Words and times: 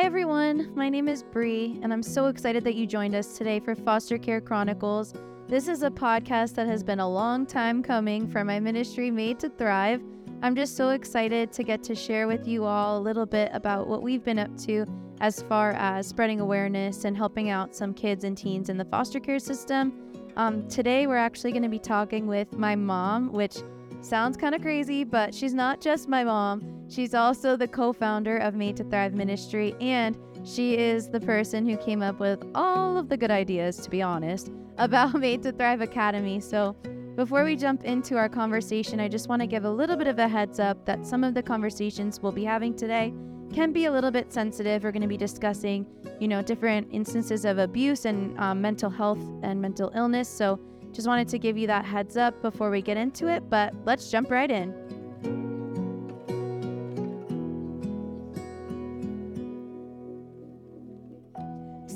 Hi, 0.00 0.06
everyone. 0.06 0.72
My 0.74 0.88
name 0.88 1.08
is 1.08 1.22
Bree, 1.22 1.78
and 1.82 1.92
I'm 1.92 2.02
so 2.02 2.28
excited 2.28 2.64
that 2.64 2.74
you 2.74 2.86
joined 2.86 3.14
us 3.14 3.36
today 3.36 3.60
for 3.60 3.74
Foster 3.74 4.16
Care 4.16 4.40
Chronicles. 4.40 5.12
This 5.46 5.68
is 5.68 5.82
a 5.82 5.90
podcast 5.90 6.54
that 6.54 6.66
has 6.66 6.82
been 6.82 7.00
a 7.00 7.08
long 7.08 7.44
time 7.44 7.82
coming 7.82 8.26
for 8.26 8.42
my 8.42 8.58
ministry, 8.60 9.10
Made 9.10 9.38
to 9.40 9.50
Thrive. 9.50 10.00
I'm 10.40 10.56
just 10.56 10.74
so 10.74 10.88
excited 10.88 11.52
to 11.52 11.62
get 11.62 11.82
to 11.82 11.94
share 11.94 12.26
with 12.26 12.48
you 12.48 12.64
all 12.64 12.98
a 12.98 13.02
little 13.02 13.26
bit 13.26 13.50
about 13.52 13.88
what 13.88 14.02
we've 14.02 14.24
been 14.24 14.38
up 14.38 14.56
to 14.60 14.86
as 15.20 15.42
far 15.42 15.72
as 15.72 16.08
spreading 16.08 16.40
awareness 16.40 17.04
and 17.04 17.14
helping 17.14 17.50
out 17.50 17.76
some 17.76 17.92
kids 17.92 18.24
and 18.24 18.38
teens 18.38 18.70
in 18.70 18.78
the 18.78 18.86
foster 18.86 19.20
care 19.20 19.38
system. 19.38 19.92
Um, 20.38 20.66
today, 20.68 21.08
we're 21.08 21.18
actually 21.18 21.52
going 21.52 21.62
to 21.62 21.68
be 21.68 21.78
talking 21.78 22.26
with 22.26 22.54
my 22.54 22.74
mom, 22.74 23.32
which 23.32 23.58
sounds 24.00 24.38
kind 24.38 24.54
of 24.54 24.62
crazy, 24.62 25.04
but 25.04 25.34
she's 25.34 25.52
not 25.52 25.78
just 25.78 26.08
my 26.08 26.24
mom. 26.24 26.79
She's 26.90 27.14
also 27.14 27.56
the 27.56 27.68
co 27.68 27.92
founder 27.92 28.36
of 28.38 28.56
Made 28.56 28.76
to 28.78 28.84
Thrive 28.84 29.14
Ministry, 29.14 29.76
and 29.80 30.18
she 30.42 30.76
is 30.76 31.08
the 31.08 31.20
person 31.20 31.64
who 31.64 31.76
came 31.76 32.02
up 32.02 32.18
with 32.18 32.42
all 32.52 32.98
of 32.98 33.08
the 33.08 33.16
good 33.16 33.30
ideas, 33.30 33.76
to 33.78 33.90
be 33.90 34.02
honest, 34.02 34.50
about 34.78 35.14
Made 35.14 35.44
to 35.44 35.52
Thrive 35.52 35.82
Academy. 35.82 36.40
So, 36.40 36.72
before 37.14 37.44
we 37.44 37.54
jump 37.54 37.84
into 37.84 38.16
our 38.16 38.28
conversation, 38.28 38.98
I 38.98 39.06
just 39.06 39.28
want 39.28 39.40
to 39.40 39.46
give 39.46 39.64
a 39.64 39.70
little 39.70 39.96
bit 39.96 40.08
of 40.08 40.18
a 40.18 40.26
heads 40.26 40.58
up 40.58 40.84
that 40.86 41.06
some 41.06 41.22
of 41.22 41.32
the 41.32 41.42
conversations 41.44 42.18
we'll 42.20 42.32
be 42.32 42.44
having 42.44 42.74
today 42.74 43.14
can 43.52 43.72
be 43.72 43.84
a 43.84 43.92
little 43.92 44.10
bit 44.10 44.32
sensitive. 44.32 44.82
We're 44.82 44.92
going 44.92 45.02
to 45.02 45.08
be 45.08 45.16
discussing, 45.16 45.86
you 46.18 46.26
know, 46.26 46.42
different 46.42 46.88
instances 46.90 47.44
of 47.44 47.58
abuse 47.58 48.04
and 48.04 48.36
um, 48.40 48.60
mental 48.60 48.90
health 48.90 49.22
and 49.44 49.62
mental 49.62 49.92
illness. 49.94 50.28
So, 50.28 50.58
just 50.90 51.06
wanted 51.06 51.28
to 51.28 51.38
give 51.38 51.56
you 51.56 51.68
that 51.68 51.84
heads 51.84 52.16
up 52.16 52.42
before 52.42 52.68
we 52.68 52.82
get 52.82 52.96
into 52.96 53.28
it, 53.28 53.48
but 53.48 53.72
let's 53.84 54.10
jump 54.10 54.28
right 54.28 54.50
in. 54.50 54.99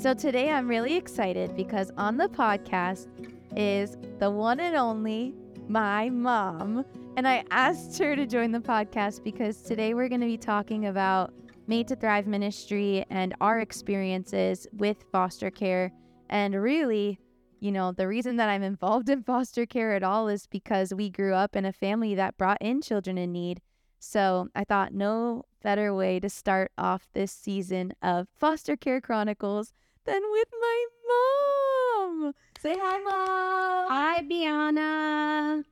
So, 0.05 0.13
today 0.13 0.51
I'm 0.51 0.67
really 0.67 0.93
excited 0.93 1.55
because 1.55 1.91
on 1.97 2.15
the 2.15 2.27
podcast 2.27 3.07
is 3.55 3.97
the 4.19 4.29
one 4.29 4.59
and 4.59 4.75
only 4.75 5.33
my 5.67 6.11
mom. 6.11 6.85
And 7.17 7.27
I 7.27 7.43
asked 7.49 7.97
her 7.97 8.15
to 8.15 8.27
join 8.27 8.51
the 8.51 8.59
podcast 8.59 9.23
because 9.23 9.63
today 9.63 9.95
we're 9.95 10.07
going 10.07 10.21
to 10.21 10.27
be 10.27 10.37
talking 10.37 10.85
about 10.85 11.33
Made 11.65 11.87
to 11.87 11.95
Thrive 11.95 12.27
Ministry 12.27 13.03
and 13.09 13.33
our 13.41 13.61
experiences 13.61 14.67
with 14.73 15.05
foster 15.11 15.49
care 15.49 15.91
and 16.29 16.53
really 16.53 17.17
you 17.59 17.71
know, 17.71 17.91
the 17.91 18.07
reason 18.07 18.35
that 18.35 18.49
I'm 18.49 18.61
involved 18.61 19.09
in 19.09 19.23
foster 19.23 19.65
care 19.65 19.95
at 19.95 20.03
all 20.03 20.27
is 20.27 20.45
because 20.45 20.93
we 20.93 21.09
grew 21.09 21.33
up 21.33 21.55
in 21.55 21.65
a 21.65 21.73
family 21.73 22.13
that 22.13 22.37
brought 22.37 22.61
in 22.61 22.83
children 22.83 23.17
in 23.17 23.31
need. 23.31 23.59
So 23.97 24.49
I 24.53 24.65
thought 24.65 24.93
no 24.93 25.45
better 25.63 25.95
way 25.95 26.19
to 26.19 26.29
start 26.29 26.71
off 26.77 27.07
this 27.13 27.31
season 27.31 27.93
of 28.03 28.27
Foster 28.35 28.77
Care 28.77 29.01
Chronicles 29.01 29.73
than 30.05 30.21
with 30.31 30.47
my 30.59 30.85
mom. 31.07 32.33
Say 32.59 32.75
hi, 32.79 32.99
mom. 32.99 33.89
Hi, 33.89 34.21
Brianna. 34.21 35.63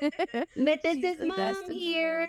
this 0.82 1.04
is 1.04 1.20
mom 1.20 1.70
here. 1.70 2.28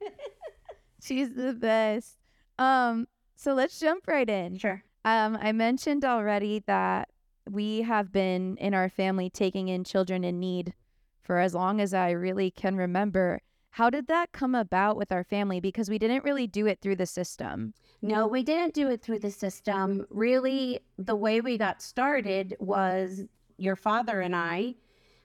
She's 1.02 1.34
the 1.34 1.52
best. 1.52 2.18
Um, 2.58 3.08
so 3.36 3.54
let's 3.54 3.78
jump 3.78 4.06
right 4.06 4.28
in. 4.28 4.58
Sure. 4.58 4.82
Um, 5.04 5.38
I 5.40 5.52
mentioned 5.52 6.04
already 6.04 6.62
that 6.66 7.08
we 7.48 7.82
have 7.82 8.12
been 8.12 8.56
in 8.58 8.74
our 8.74 8.88
family 8.88 9.30
taking 9.30 9.68
in 9.68 9.84
children 9.84 10.24
in 10.24 10.38
need 10.38 10.74
for 11.22 11.38
as 11.38 11.54
long 11.54 11.80
as 11.80 11.94
I 11.94 12.10
really 12.10 12.50
can 12.50 12.76
remember. 12.76 13.40
How 13.70 13.88
did 13.88 14.08
that 14.08 14.32
come 14.32 14.54
about 14.54 14.96
with 14.96 15.12
our 15.12 15.24
family? 15.24 15.60
Because 15.60 15.88
we 15.88 15.98
didn't 15.98 16.24
really 16.24 16.46
do 16.46 16.66
it 16.66 16.80
through 16.80 16.96
the 16.96 17.06
system. 17.06 17.74
No, 18.02 18.26
we 18.26 18.42
didn't 18.42 18.74
do 18.74 18.88
it 18.88 19.02
through 19.02 19.20
the 19.20 19.30
system. 19.30 20.06
Really, 20.10 20.80
the 20.98 21.14
way 21.14 21.40
we 21.40 21.56
got 21.56 21.80
started 21.80 22.56
was 22.58 23.22
your 23.58 23.76
father 23.76 24.20
and 24.20 24.34
I 24.34 24.74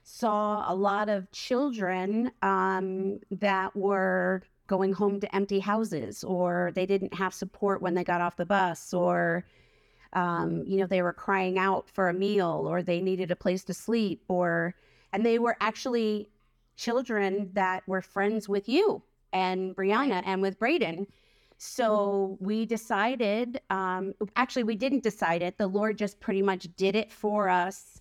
saw 0.04 0.64
a 0.70 0.74
lot 0.74 1.08
of 1.08 1.30
children 1.32 2.30
um, 2.42 3.18
that 3.30 3.74
were 3.74 4.42
going 4.68 4.92
home 4.92 5.20
to 5.20 5.34
empty 5.34 5.58
houses, 5.58 6.22
or 6.22 6.70
they 6.74 6.86
didn't 6.86 7.14
have 7.14 7.34
support 7.34 7.82
when 7.82 7.94
they 7.94 8.04
got 8.04 8.20
off 8.20 8.36
the 8.36 8.46
bus, 8.46 8.94
or 8.94 9.44
um, 10.12 10.64
you 10.66 10.78
know, 10.78 10.86
they 10.86 11.02
were 11.02 11.12
crying 11.12 11.58
out 11.58 11.90
for 11.90 12.08
a 12.08 12.14
meal 12.14 12.66
or 12.68 12.82
they 12.82 13.00
needed 13.00 13.30
a 13.30 13.36
place 13.36 13.64
to 13.64 13.74
sleep 13.74 14.22
or, 14.28 14.74
and 15.12 15.26
they 15.26 15.38
were 15.38 15.56
actually 15.60 16.28
children 16.76 17.50
that 17.54 17.82
were 17.86 18.02
friends 18.02 18.48
with 18.48 18.68
you 18.68 19.02
and 19.32 19.74
Brianna 19.74 20.22
and 20.24 20.42
with 20.42 20.58
Braden. 20.58 21.06
So 21.58 22.36
we 22.40 22.66
decided, 22.66 23.60
um, 23.70 24.14
actually, 24.36 24.64
we 24.64 24.76
didn't 24.76 25.02
decide 25.02 25.42
it. 25.42 25.56
The 25.56 25.66
Lord 25.66 25.96
just 25.96 26.20
pretty 26.20 26.42
much 26.42 26.68
did 26.76 26.94
it 26.94 27.10
for 27.10 27.48
us. 27.48 28.00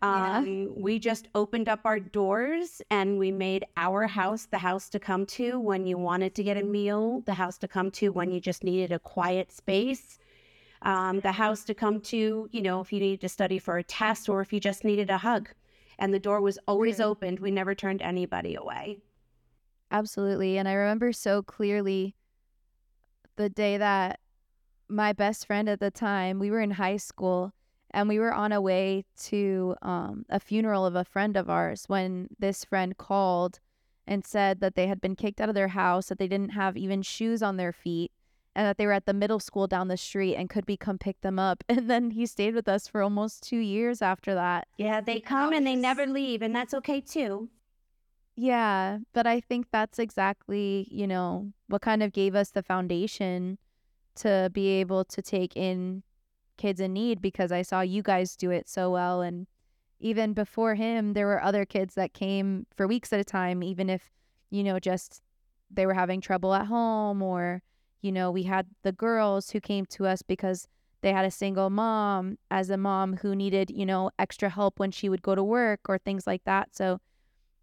Um, 0.00 0.46
yeah. 0.46 0.66
We 0.74 0.98
just 0.98 1.28
opened 1.34 1.68
up 1.68 1.80
our 1.84 2.00
doors 2.00 2.82
and 2.90 3.18
we 3.18 3.30
made 3.30 3.64
our 3.76 4.06
house 4.06 4.46
the 4.46 4.58
house 4.58 4.88
to 4.90 4.98
come 4.98 5.24
to 5.26 5.60
when 5.60 5.86
you 5.86 5.96
wanted 5.96 6.34
to 6.34 6.42
get 6.42 6.56
a 6.56 6.62
meal, 6.62 7.22
the 7.26 7.34
house 7.34 7.58
to 7.58 7.68
come 7.68 7.90
to 7.92 8.10
when 8.10 8.30
you 8.30 8.40
just 8.40 8.64
needed 8.64 8.92
a 8.92 8.98
quiet 8.98 9.52
space 9.52 10.18
um, 10.84 11.20
the 11.20 11.32
house 11.32 11.64
to 11.64 11.74
come 11.74 12.00
to, 12.00 12.48
you 12.52 12.62
know, 12.62 12.80
if 12.80 12.92
you 12.92 13.00
needed 13.00 13.22
to 13.22 13.28
study 13.28 13.58
for 13.58 13.78
a 13.78 13.82
test 13.82 14.28
or 14.28 14.40
if 14.40 14.52
you 14.52 14.60
just 14.60 14.84
needed 14.84 15.10
a 15.10 15.18
hug. 15.18 15.48
And 15.98 16.12
the 16.12 16.18
door 16.18 16.40
was 16.40 16.58
always 16.66 17.00
opened. 17.00 17.40
We 17.40 17.50
never 17.50 17.74
turned 17.74 18.02
anybody 18.02 18.54
away. 18.54 18.98
Absolutely. 19.90 20.58
And 20.58 20.68
I 20.68 20.72
remember 20.72 21.12
so 21.12 21.42
clearly 21.42 22.14
the 23.36 23.48
day 23.48 23.76
that 23.76 24.20
my 24.88 25.12
best 25.12 25.46
friend 25.46 25.68
at 25.68 25.80
the 25.80 25.90
time, 25.90 26.38
we 26.38 26.50
were 26.50 26.60
in 26.60 26.72
high 26.72 26.96
school 26.96 27.52
and 27.90 28.08
we 28.08 28.18
were 28.18 28.34
on 28.34 28.52
a 28.52 28.60
way 28.60 29.04
to 29.16 29.76
um, 29.82 30.26
a 30.28 30.40
funeral 30.40 30.84
of 30.84 30.96
a 30.96 31.04
friend 31.04 31.36
of 31.36 31.48
ours 31.48 31.84
when 31.86 32.28
this 32.38 32.64
friend 32.64 32.96
called 32.96 33.60
and 34.06 34.26
said 34.26 34.60
that 34.60 34.74
they 34.74 34.88
had 34.88 35.00
been 35.00 35.16
kicked 35.16 35.40
out 35.40 35.48
of 35.48 35.54
their 35.54 35.68
house, 35.68 36.08
that 36.08 36.18
they 36.18 36.28
didn't 36.28 36.50
have 36.50 36.76
even 36.76 37.02
shoes 37.02 37.42
on 37.42 37.56
their 37.56 37.72
feet, 37.72 38.10
and 38.54 38.66
that 38.66 38.78
they 38.78 38.86
were 38.86 38.92
at 38.92 39.06
the 39.06 39.14
middle 39.14 39.40
school 39.40 39.66
down 39.66 39.88
the 39.88 39.96
street 39.96 40.36
and 40.36 40.48
could 40.48 40.64
be 40.64 40.76
come 40.76 40.98
pick 40.98 41.20
them 41.20 41.38
up. 41.38 41.64
And 41.68 41.90
then 41.90 42.12
he 42.12 42.26
stayed 42.26 42.54
with 42.54 42.68
us 42.68 42.86
for 42.86 43.02
almost 43.02 43.42
two 43.42 43.58
years 43.58 44.00
after 44.00 44.34
that. 44.34 44.68
Yeah, 44.78 45.00
they 45.00 45.20
come 45.20 45.52
and 45.52 45.66
they 45.66 45.76
never 45.76 46.06
leave, 46.06 46.40
and 46.42 46.54
that's 46.54 46.74
okay 46.74 47.00
too. 47.00 47.48
Yeah, 48.36 48.98
but 49.12 49.26
I 49.26 49.40
think 49.40 49.66
that's 49.70 49.98
exactly, 49.98 50.88
you 50.90 51.06
know, 51.06 51.52
what 51.68 51.82
kind 51.82 52.02
of 52.02 52.12
gave 52.12 52.34
us 52.34 52.50
the 52.50 52.62
foundation 52.62 53.58
to 54.16 54.50
be 54.52 54.68
able 54.80 55.04
to 55.04 55.22
take 55.22 55.56
in 55.56 56.02
kids 56.56 56.80
in 56.80 56.92
need 56.92 57.20
because 57.20 57.52
I 57.52 57.62
saw 57.62 57.80
you 57.80 58.02
guys 58.02 58.36
do 58.36 58.50
it 58.50 58.68
so 58.68 58.90
well. 58.90 59.22
And 59.22 59.46
even 60.00 60.32
before 60.32 60.74
him, 60.74 61.12
there 61.12 61.26
were 61.26 61.42
other 61.42 61.64
kids 61.64 61.94
that 61.94 62.12
came 62.12 62.66
for 62.76 62.86
weeks 62.86 63.12
at 63.12 63.20
a 63.20 63.24
time, 63.24 63.62
even 63.62 63.88
if, 63.88 64.10
you 64.50 64.62
know, 64.62 64.78
just 64.78 65.22
they 65.70 65.86
were 65.86 65.94
having 65.94 66.20
trouble 66.20 66.54
at 66.54 66.66
home 66.66 67.22
or 67.22 67.62
you 68.04 68.12
know, 68.12 68.30
we 68.30 68.42
had 68.42 68.66
the 68.82 68.92
girls 68.92 69.50
who 69.50 69.60
came 69.60 69.86
to 69.86 70.06
us 70.06 70.20
because 70.20 70.68
they 71.00 71.12
had 71.12 71.24
a 71.24 71.30
single 71.30 71.70
mom 71.70 72.36
as 72.50 72.68
a 72.68 72.76
mom 72.76 73.16
who 73.16 73.34
needed, 73.34 73.70
you 73.70 73.86
know, 73.86 74.10
extra 74.18 74.50
help 74.50 74.78
when 74.78 74.90
she 74.90 75.08
would 75.08 75.22
go 75.22 75.34
to 75.34 75.42
work 75.42 75.80
or 75.88 75.96
things 75.96 76.26
like 76.26 76.44
that. 76.44 76.76
So 76.76 77.00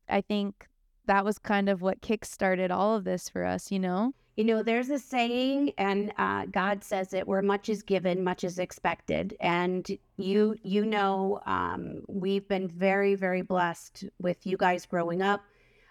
I 0.09 0.22
think 0.22 0.68
that 1.06 1.24
was 1.24 1.38
kind 1.38 1.69
of 1.69 1.81
what 1.81 2.02
kickstarted 2.02 2.72
all 2.72 2.96
of 2.96 3.03
this 3.03 3.29
for 3.29 3.46
us, 3.46 3.72
you 3.72 3.79
know? 3.79 4.13
You 4.35 4.46
know, 4.46 4.63
there's 4.63 4.90
a 4.90 4.97
saying, 4.97 5.74
and 5.78 6.12
uh, 6.18 6.46
God 6.46 6.84
says 6.84 7.13
it: 7.13 7.28
"Where 7.28 7.41
much 7.41 7.68
is 7.68 7.84
given, 7.84 8.23
much 8.23 8.44
is 8.44 8.59
expected." 8.59 9.35
And 9.41 9.85
you, 10.16 10.56
you 10.63 10.85
know, 10.85 11.41
um, 11.46 12.03
we've 12.08 12.47
been 12.47 12.68
very, 12.68 13.13
very 13.13 13.41
blessed 13.41 14.06
with 14.19 14.47
you 14.47 14.56
guys 14.56 14.85
growing 14.85 15.22
up. 15.22 15.41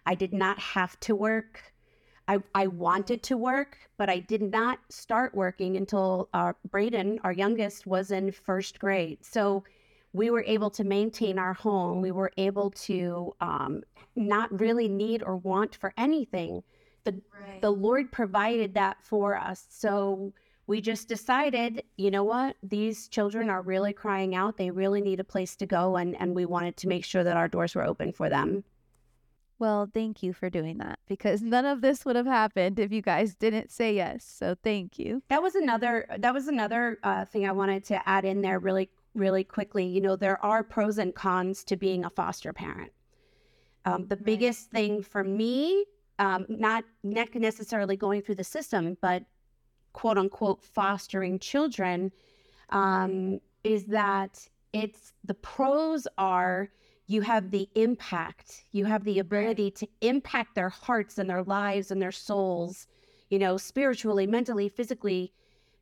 I 0.06 0.14
did 0.14 0.32
not 0.32 0.58
have 0.58 0.98
to 1.00 1.14
work. 1.14 1.72
I, 2.30 2.38
I 2.54 2.68
wanted 2.68 3.24
to 3.24 3.36
work, 3.36 3.76
but 3.96 4.08
I 4.08 4.20
did 4.20 4.40
not 4.40 4.78
start 4.88 5.34
working 5.34 5.76
until 5.76 6.28
uh, 6.32 6.52
Braden, 6.70 7.18
our 7.24 7.32
youngest, 7.32 7.88
was 7.88 8.12
in 8.12 8.30
first 8.30 8.78
grade. 8.78 9.18
So 9.22 9.64
we 10.12 10.30
were 10.30 10.44
able 10.46 10.70
to 10.70 10.84
maintain 10.84 11.40
our 11.40 11.54
home. 11.54 12.00
We 12.00 12.12
were 12.12 12.30
able 12.36 12.70
to 12.70 13.34
um, 13.40 13.82
not 14.14 14.60
really 14.60 14.86
need 14.86 15.24
or 15.24 15.38
want 15.38 15.74
for 15.74 15.92
anything. 15.96 16.62
The, 17.02 17.20
right. 17.40 17.60
the 17.60 17.72
Lord 17.72 18.12
provided 18.12 18.74
that 18.74 18.98
for 19.02 19.36
us. 19.36 19.66
So 19.68 20.32
we 20.68 20.80
just 20.80 21.08
decided, 21.08 21.82
you 21.96 22.12
know 22.12 22.22
what? 22.22 22.54
These 22.62 23.08
children 23.08 23.50
are 23.50 23.62
really 23.62 23.92
crying 23.92 24.36
out. 24.36 24.56
They 24.56 24.70
really 24.70 25.00
need 25.00 25.18
a 25.18 25.24
place 25.24 25.56
to 25.56 25.66
go. 25.66 25.96
And, 25.96 26.14
and 26.20 26.36
we 26.36 26.44
wanted 26.44 26.76
to 26.76 26.86
make 26.86 27.04
sure 27.04 27.24
that 27.24 27.36
our 27.36 27.48
doors 27.48 27.74
were 27.74 27.84
open 27.84 28.12
for 28.12 28.28
them. 28.28 28.62
Well, 29.60 29.90
thank 29.92 30.22
you 30.22 30.32
for 30.32 30.48
doing 30.48 30.78
that 30.78 30.98
because 31.06 31.42
none 31.42 31.66
of 31.66 31.82
this 31.82 32.06
would 32.06 32.16
have 32.16 32.24
happened 32.24 32.80
if 32.80 32.90
you 32.90 33.02
guys 33.02 33.34
didn't 33.34 33.70
say 33.70 33.94
yes. 33.94 34.24
So 34.24 34.56
thank 34.64 34.98
you. 34.98 35.22
That 35.28 35.42
was 35.42 35.54
another 35.54 36.06
that 36.18 36.32
was 36.32 36.48
another 36.48 36.98
uh, 37.02 37.26
thing 37.26 37.46
I 37.46 37.52
wanted 37.52 37.84
to 37.84 38.08
add 38.08 38.24
in 38.24 38.40
there 38.40 38.58
really 38.58 38.88
really 39.14 39.44
quickly. 39.44 39.84
You 39.84 40.00
know, 40.00 40.16
there 40.16 40.42
are 40.42 40.64
pros 40.64 40.96
and 40.96 41.14
cons 41.14 41.62
to 41.64 41.76
being 41.76 42.06
a 42.06 42.10
foster 42.10 42.54
parent. 42.54 42.90
Um, 43.84 44.06
the 44.06 44.16
right. 44.16 44.24
biggest 44.24 44.70
thing 44.70 45.02
for 45.02 45.22
me, 45.22 45.84
um, 46.18 46.46
not 46.48 46.84
necessarily 47.04 47.98
going 47.98 48.22
through 48.22 48.36
the 48.36 48.44
system, 48.44 48.96
but 49.02 49.24
quote 49.92 50.16
unquote 50.16 50.64
fostering 50.64 51.38
children 51.38 52.12
um, 52.70 53.40
is 53.62 53.84
that 53.86 54.48
it's 54.72 55.12
the 55.22 55.34
pros 55.34 56.08
are 56.16 56.70
you 57.10 57.22
have 57.22 57.50
the 57.50 57.68
impact, 57.74 58.64
you 58.70 58.84
have 58.84 59.02
the 59.02 59.18
ability 59.18 59.68
to 59.72 59.88
impact 60.00 60.54
their 60.54 60.68
hearts 60.68 61.18
and 61.18 61.28
their 61.28 61.42
lives 61.42 61.90
and 61.90 62.00
their 62.00 62.12
souls, 62.12 62.86
you 63.30 63.38
know, 63.38 63.56
spiritually, 63.56 64.28
mentally, 64.28 64.68
physically. 64.68 65.32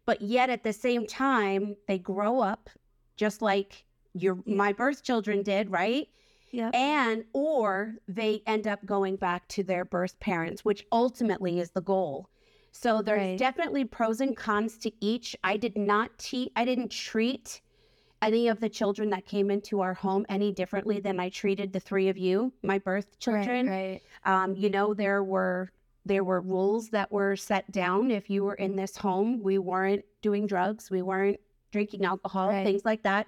But 0.07 0.23
yet 0.23 0.49
at 0.49 0.63
the 0.65 0.73
same 0.73 1.07
time, 1.07 1.77
they 1.87 1.99
grow 1.99 2.41
up 2.41 2.71
just 3.17 3.43
like 3.43 3.85
your 4.15 4.39
my 4.47 4.73
birth 4.73 5.03
children 5.05 5.43
did, 5.43 5.71
right? 5.71 6.09
Yeah. 6.51 6.71
And 6.73 7.25
or 7.35 7.97
they 8.09 8.43
end 8.47 8.67
up 8.67 8.87
going 8.87 9.17
back 9.17 9.49
to 9.49 9.63
their 9.63 9.85
birth 9.85 10.19
parents, 10.21 10.65
which 10.65 10.87
ultimately 10.91 11.61
is 11.61 11.73
the 11.73 11.83
goal. 11.83 12.31
So 12.73 13.03
there's 13.03 13.19
Right. 13.19 13.39
definitely 13.39 13.85
pros 13.85 14.23
and 14.23 14.35
cons 14.35 14.79
to 14.79 14.93
each. 15.05 15.37
I 15.45 15.59
did 15.59 15.77
not 15.77 16.19
teach 16.19 16.51
I 16.57 16.65
didn't 16.65 16.91
treat 16.91 17.61
any 18.23 18.49
of 18.49 18.61
the 18.61 18.69
children 18.69 19.11
that 19.11 19.27
came 19.27 19.51
into 19.51 19.81
our 19.81 19.95
home 19.95 20.27
any 20.29 20.53
differently 20.53 21.01
than 21.01 21.21
I 21.21 21.29
treated 21.29 21.73
the 21.73 21.81
three 21.81 22.09
of 22.09 22.19
you, 22.19 22.53
my 22.63 22.79
birth 22.79 23.19
children. 23.19 23.67
Right. 23.69 24.01
Um, 24.25 24.55
you 24.57 24.71
know, 24.71 24.95
there 24.95 25.23
were 25.23 25.71
there 26.05 26.25
were 26.25 26.41
rules 26.41 26.89
that 26.91 27.13
were 27.13 27.37
set 27.37 27.71
down. 27.71 28.11
If 28.11 28.31
you 28.31 28.43
were 28.45 28.55
in 28.55 28.77
this 28.77 28.97
home, 28.97 29.43
we 29.43 29.59
weren't 29.59 30.05
doing 30.23 30.47
drugs, 30.47 30.91
we 30.91 31.03
weren't 31.03 31.39
drinking 31.71 32.05
alcohol, 32.05 32.49
Right. 32.49 32.65
things 32.65 32.83
like 32.85 33.03
that. 33.03 33.27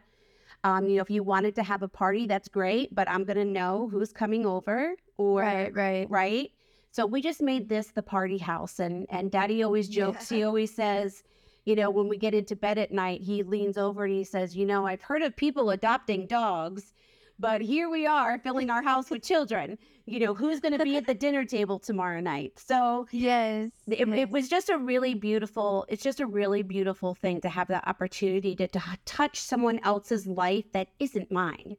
Um, 0.65 0.87
you 0.87 0.97
know, 0.97 1.03
if 1.03 1.11
you 1.11 1.23
wanted 1.23 1.55
to 1.57 1.63
have 1.63 1.83
a 1.83 1.89
party, 1.89 2.27
that's 2.27 2.49
great, 2.49 2.95
but 2.95 3.09
I'm 3.09 3.25
gonna 3.25 3.45
know 3.45 3.89
who's 3.91 4.13
coming 4.13 4.47
over 4.47 4.95
or 5.19 5.41
Right. 5.43 5.75
Right. 5.75 6.11
right? 6.11 6.51
So 6.91 7.07
we 7.07 7.21
just 7.23 7.41
made 7.41 7.69
this 7.69 7.89
the 7.93 8.03
party 8.03 8.39
house 8.39 8.81
and 8.81 9.07
and 9.11 9.31
daddy 9.31 9.63
always 9.63 9.89
jokes. 9.89 10.29
He 10.29 10.43
always 10.43 10.75
says, 10.75 11.23
you 11.65 11.77
know, 11.77 11.91
when 11.91 12.09
we 12.09 12.17
get 12.17 12.35
into 12.35 12.57
bed 12.57 12.79
at 12.79 12.93
night, 12.93 13.21
he 13.23 13.43
leans 13.43 13.77
over 13.79 14.05
and 14.05 14.15
he 14.15 14.25
says, 14.25 14.57
"You 14.57 14.67
know, 14.67 14.87
I've 14.87 15.03
heard 15.03 15.23
of 15.23 15.37
people 15.37 15.71
adopting 15.71 16.27
dogs, 16.27 16.93
but 17.39 17.61
here 17.61 17.89
we 17.89 18.07
are 18.07 18.39
filling 18.39 18.71
our 18.71 18.83
house 18.83 19.11
with 19.11 19.23
children. 19.23 19.79
You 20.07 20.21
know, 20.21 20.35
who's 20.35 20.61
going 20.61 20.77
to 20.77 20.85
be 20.85 20.97
at 20.97 21.07
the 21.07 21.15
dinner 21.15 21.45
table 21.45 21.79
tomorrow 21.79 22.21
night?" 22.21 22.59
So 22.59 23.07
Yes. 23.11 23.71
it, 23.87 24.07
yes. 24.09 24.19
it 24.19 24.31
was 24.31 24.49
just 24.49 24.69
a 24.71 24.79
really 24.79 25.15
beautiful 25.15 25.87
it's 25.89 26.03
just 26.03 26.21
a 26.21 26.27
really 26.27 26.63
beautiful 26.63 27.15
thing 27.15 27.41
to 27.43 27.49
have 27.49 27.69
that 27.69 27.87
opportunity 27.87 28.55
to, 28.57 28.69
to 28.69 28.83
touch 29.05 29.39
someone 29.41 29.81
else's 29.83 30.27
life 30.27 30.71
that 30.73 30.89
isn't 30.99 31.31
mine 31.31 31.77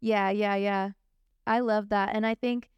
Yeah, 0.00 0.30
yeah, 0.30 0.54
yeah. 0.56 0.90
I 1.46 1.60
love 1.60 1.88
that. 1.90 2.14
And 2.14 2.26
I 2.26 2.34
think 2.34 2.70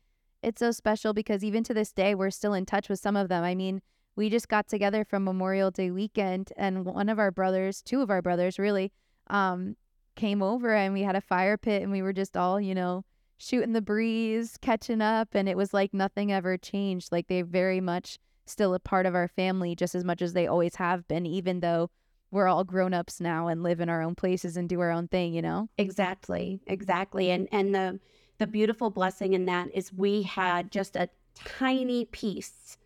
it's 0.42 0.60
so 0.60 0.70
special 0.70 1.12
because 1.12 1.42
even 1.44 1.64
to 1.64 1.74
this 1.74 1.92
day, 1.92 2.14
we're 2.14 2.30
still 2.30 2.54
in 2.54 2.66
touch 2.66 2.88
with 2.88 3.00
some 3.00 3.16
of 3.16 3.28
them. 3.28 3.42
I 3.44 3.54
mean, 3.54 3.82
we 4.18 4.28
just 4.28 4.48
got 4.48 4.66
together 4.66 5.04
from 5.04 5.22
Memorial 5.22 5.70
Day 5.70 5.92
weekend, 5.92 6.52
and 6.56 6.84
one 6.84 7.08
of 7.08 7.20
our 7.20 7.30
brothers, 7.30 7.80
two 7.80 8.02
of 8.02 8.10
our 8.10 8.20
brothers 8.20 8.58
really, 8.58 8.92
um, 9.28 9.76
came 10.16 10.42
over 10.42 10.74
and 10.74 10.92
we 10.92 11.02
had 11.02 11.14
a 11.14 11.20
fire 11.20 11.56
pit 11.56 11.82
and 11.82 11.92
we 11.92 12.02
were 12.02 12.12
just 12.12 12.36
all, 12.36 12.60
you 12.60 12.74
know, 12.74 13.04
shooting 13.36 13.74
the 13.74 13.80
breeze, 13.80 14.58
catching 14.60 15.00
up. 15.00 15.28
And 15.34 15.48
it 15.48 15.56
was 15.56 15.72
like 15.72 15.94
nothing 15.94 16.32
ever 16.32 16.58
changed. 16.58 17.12
Like 17.12 17.28
they're 17.28 17.44
very 17.44 17.80
much 17.80 18.18
still 18.44 18.74
a 18.74 18.80
part 18.80 19.06
of 19.06 19.14
our 19.14 19.28
family 19.28 19.76
just 19.76 19.94
as 19.94 20.02
much 20.02 20.20
as 20.20 20.32
they 20.32 20.48
always 20.48 20.74
have 20.74 21.06
been, 21.06 21.24
even 21.24 21.60
though 21.60 21.88
we're 22.32 22.48
all 22.48 22.64
grown 22.64 22.92
ups 22.92 23.20
now 23.20 23.46
and 23.46 23.62
live 23.62 23.78
in 23.78 23.88
our 23.88 24.02
own 24.02 24.16
places 24.16 24.56
and 24.56 24.68
do 24.68 24.80
our 24.80 24.90
own 24.90 25.06
thing, 25.06 25.32
you 25.32 25.42
know? 25.42 25.68
Exactly, 25.78 26.60
exactly. 26.66 27.30
And 27.30 27.46
and 27.52 27.72
the 27.72 28.00
the 28.38 28.48
beautiful 28.48 28.90
blessing 28.90 29.34
in 29.34 29.44
that 29.44 29.68
is 29.72 29.92
we 29.92 30.22
had 30.22 30.72
just 30.72 30.96
a 30.96 31.08
tiny 31.36 32.04
piece 32.06 32.77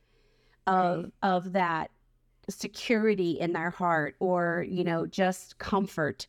of 0.66 1.10
of 1.22 1.52
that 1.52 1.90
security 2.48 3.32
in 3.40 3.52
their 3.52 3.70
heart 3.70 4.16
or 4.20 4.64
you 4.68 4.84
know 4.84 5.06
just 5.06 5.58
comfort. 5.58 6.26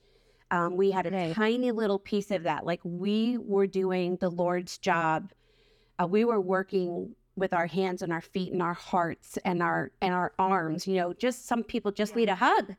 Um, 0.52 0.76
we 0.78 0.92
had 0.92 1.08
a 1.08 1.12
Right. 1.12 1.34
tiny 1.36 1.72
little 1.72 1.98
piece 2.00 2.30
of 2.30 2.44
that. 2.44 2.66
Like 2.66 2.82
we 2.84 3.38
were 3.40 3.66
doing 3.68 4.18
the 4.18 4.30
Lord's 4.30 4.78
job. 4.78 5.32
Uh, 6.00 6.08
we 6.08 6.26
were 6.26 6.40
working 6.42 7.16
with 7.36 7.54
our 7.54 7.66
hands 7.66 8.04
and 8.04 8.14
our 8.14 8.22
feet 8.22 8.54
and 8.54 8.62
our 8.62 8.76
hearts 8.76 9.38
and 9.44 9.64
our 9.64 9.92
and 10.02 10.14
our 10.14 10.34
arms. 10.38 10.86
You 10.88 10.96
know, 10.96 11.14
just 11.14 11.48
some 11.48 11.64
people 11.64 11.92
just 11.92 12.16
need 12.16 12.30
a 12.30 12.36
hug. 12.36 12.76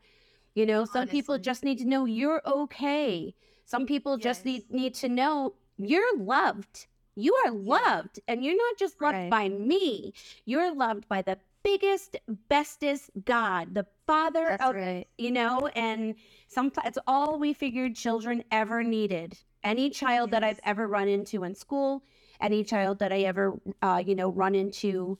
You 0.54 0.66
know, 0.66 0.84
some 0.84 1.08
people 1.08 1.36
just 1.38 1.64
need 1.64 1.78
to 1.78 1.84
know 1.84 2.04
you're 2.04 2.40
okay. 2.46 3.34
Some 3.64 3.86
people 3.86 4.18
just 4.18 4.44
need 4.44 4.70
need 4.70 4.94
to 4.96 5.08
know 5.08 5.54
you're 5.78 6.16
loved. 6.18 6.86
You 7.16 7.34
are 7.46 7.50
loved, 7.52 8.20
and 8.28 8.44
you're 8.44 8.56
not 8.56 8.78
just 8.78 9.00
loved 9.00 9.14
Right. 9.16 9.30
by 9.30 9.48
me. 9.48 10.12
You're 10.44 10.74
loved 10.74 11.08
by 11.08 11.22
the 11.22 11.38
biggest, 11.62 12.16
bestest 12.48 13.10
God, 13.24 13.74
the 13.74 13.86
Father 14.06 14.46
That's 14.50 14.64
of 14.64 14.74
right. 14.74 15.06
you 15.16 15.30
know. 15.30 15.68
And 15.74 16.16
sometimes 16.48 16.88
it's 16.88 16.98
all 17.06 17.38
we 17.38 17.52
figured 17.52 17.94
children 17.96 18.44
ever 18.50 18.82
needed. 18.82 19.38
Any 19.62 19.88
child 19.90 20.30
that 20.32 20.44
I've 20.44 20.60
ever 20.64 20.86
run 20.86 21.08
into 21.08 21.44
in 21.44 21.54
school, 21.54 22.02
any 22.40 22.64
child 22.64 22.98
that 22.98 23.12
I 23.12 23.20
ever, 23.20 23.54
uh, 23.80 24.02
you 24.04 24.14
know, 24.14 24.30
run 24.30 24.54
into 24.54 25.18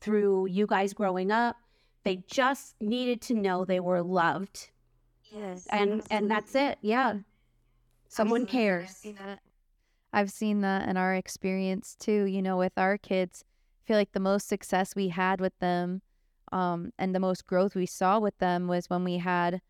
through 0.00 0.46
you 0.46 0.66
guys 0.66 0.92
growing 0.92 1.30
up, 1.32 1.56
they 2.04 2.22
just 2.28 2.76
needed 2.80 3.20
to 3.22 3.34
know 3.34 3.64
they 3.64 3.80
were 3.80 4.02
loved 4.02 4.70
Yes. 5.32 5.66
and 5.70 6.02
and 6.10 6.30
that's 6.30 6.54
it 6.56 6.78
yeah 6.80 7.18
someone 8.08 8.46
cares 8.46 9.04
I've 10.12 10.30
seen 10.30 10.60
that 10.62 10.88
in 10.88 10.96
our 10.96 11.14
experience 11.14 11.96
too, 11.98 12.24
you 12.24 12.42
know, 12.42 12.56
with 12.56 12.76
our 12.76 12.98
kids. 12.98 13.44
I 13.82 13.86
feel 13.86 13.96
like 13.96 14.12
the 14.12 14.20
most 14.20 14.48
success 14.48 14.94
we 14.94 15.08
had 15.08 15.40
with 15.40 15.58
them 15.58 16.02
um, 16.52 16.92
and 16.98 17.14
the 17.14 17.20
most 17.20 17.46
growth 17.46 17.74
we 17.74 17.86
saw 17.86 18.18
with 18.18 18.36
them 18.38 18.66
was 18.66 18.90
when 18.90 19.04
we 19.04 19.18
had, 19.18 19.60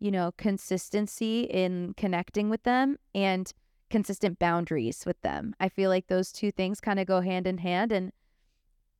you 0.00 0.10
know, 0.10 0.32
consistency 0.36 1.42
in 1.42 1.94
connecting 1.96 2.48
with 2.48 2.62
them 2.62 2.98
and 3.14 3.52
consistent 3.90 4.38
boundaries 4.38 5.04
with 5.06 5.20
them. 5.22 5.54
I 5.60 5.68
feel 5.68 5.90
like 5.90 6.06
those 6.06 6.32
two 6.32 6.50
things 6.50 6.80
kind 6.80 6.98
of 6.98 7.06
go 7.06 7.20
hand 7.20 7.46
in 7.46 7.58
hand 7.58 7.92
and 7.92 8.12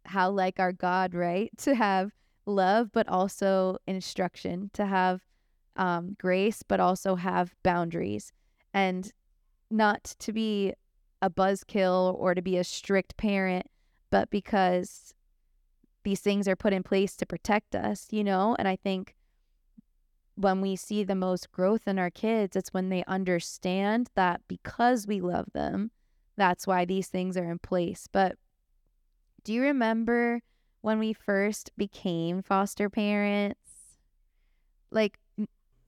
how 0.06 0.30
like 0.30 0.58
our 0.58 0.72
God, 0.72 1.14
right? 1.14 1.50
To 1.58 1.74
have 1.74 2.12
love, 2.46 2.90
but 2.92 3.08
also 3.08 3.78
instruction, 3.86 4.70
to 4.74 4.86
have 4.86 5.22
um, 5.76 6.16
grace, 6.18 6.62
but 6.62 6.80
also 6.80 7.16
have 7.16 7.54
boundaries. 7.62 8.32
And 8.72 9.12
not 9.70 10.04
to 10.18 10.32
be 10.32 10.72
a 11.20 11.30
buzzkill 11.30 12.14
or 12.18 12.34
to 12.34 12.42
be 12.42 12.56
a 12.56 12.64
strict 12.64 13.16
parent, 13.16 13.66
but 14.10 14.30
because 14.30 15.14
these 16.04 16.20
things 16.20 16.48
are 16.48 16.56
put 16.56 16.72
in 16.72 16.82
place 16.82 17.16
to 17.16 17.26
protect 17.26 17.74
us, 17.74 18.06
you 18.10 18.24
know? 18.24 18.56
And 18.58 18.68
I 18.68 18.76
think 18.76 19.14
when 20.36 20.60
we 20.60 20.76
see 20.76 21.02
the 21.02 21.16
most 21.16 21.50
growth 21.50 21.88
in 21.88 21.98
our 21.98 22.10
kids, 22.10 22.56
it's 22.56 22.72
when 22.72 22.88
they 22.88 23.04
understand 23.04 24.08
that 24.14 24.40
because 24.46 25.06
we 25.06 25.20
love 25.20 25.46
them, 25.52 25.90
that's 26.36 26.66
why 26.66 26.84
these 26.84 27.08
things 27.08 27.36
are 27.36 27.50
in 27.50 27.58
place. 27.58 28.08
But 28.10 28.36
do 29.42 29.52
you 29.52 29.62
remember 29.62 30.42
when 30.80 30.98
we 31.00 31.12
first 31.12 31.72
became 31.76 32.42
foster 32.42 32.88
parents? 32.88 33.58
Like, 34.90 35.18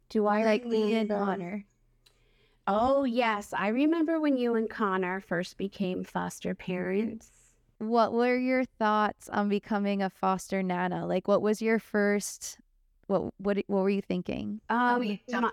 do 0.08 0.26
i 0.26 0.44
like 0.44 0.64
and 0.64 0.72
remember- 0.72 1.18
Connor. 1.18 1.64
Oh 2.66 3.04
yes 3.04 3.52
i 3.56 3.68
remember 3.68 4.20
when 4.20 4.36
you 4.36 4.54
and 4.54 4.68
connor 4.70 5.20
first 5.20 5.56
became 5.56 6.04
foster 6.04 6.54
parents 6.54 7.30
What 7.78 8.12
were 8.12 8.36
your 8.36 8.64
thoughts 8.78 9.28
on 9.30 9.48
becoming 9.48 10.02
a 10.02 10.10
foster 10.10 10.62
nana? 10.62 11.06
Like, 11.06 11.26
what 11.26 11.40
was 11.40 11.62
your 11.62 11.78
first? 11.78 12.58
What 13.06 13.32
what 13.38 13.56
what 13.68 13.82
were 13.82 13.90
you 13.90 14.02
thinking? 14.02 14.60
um 14.68 15.18
my, 15.28 15.50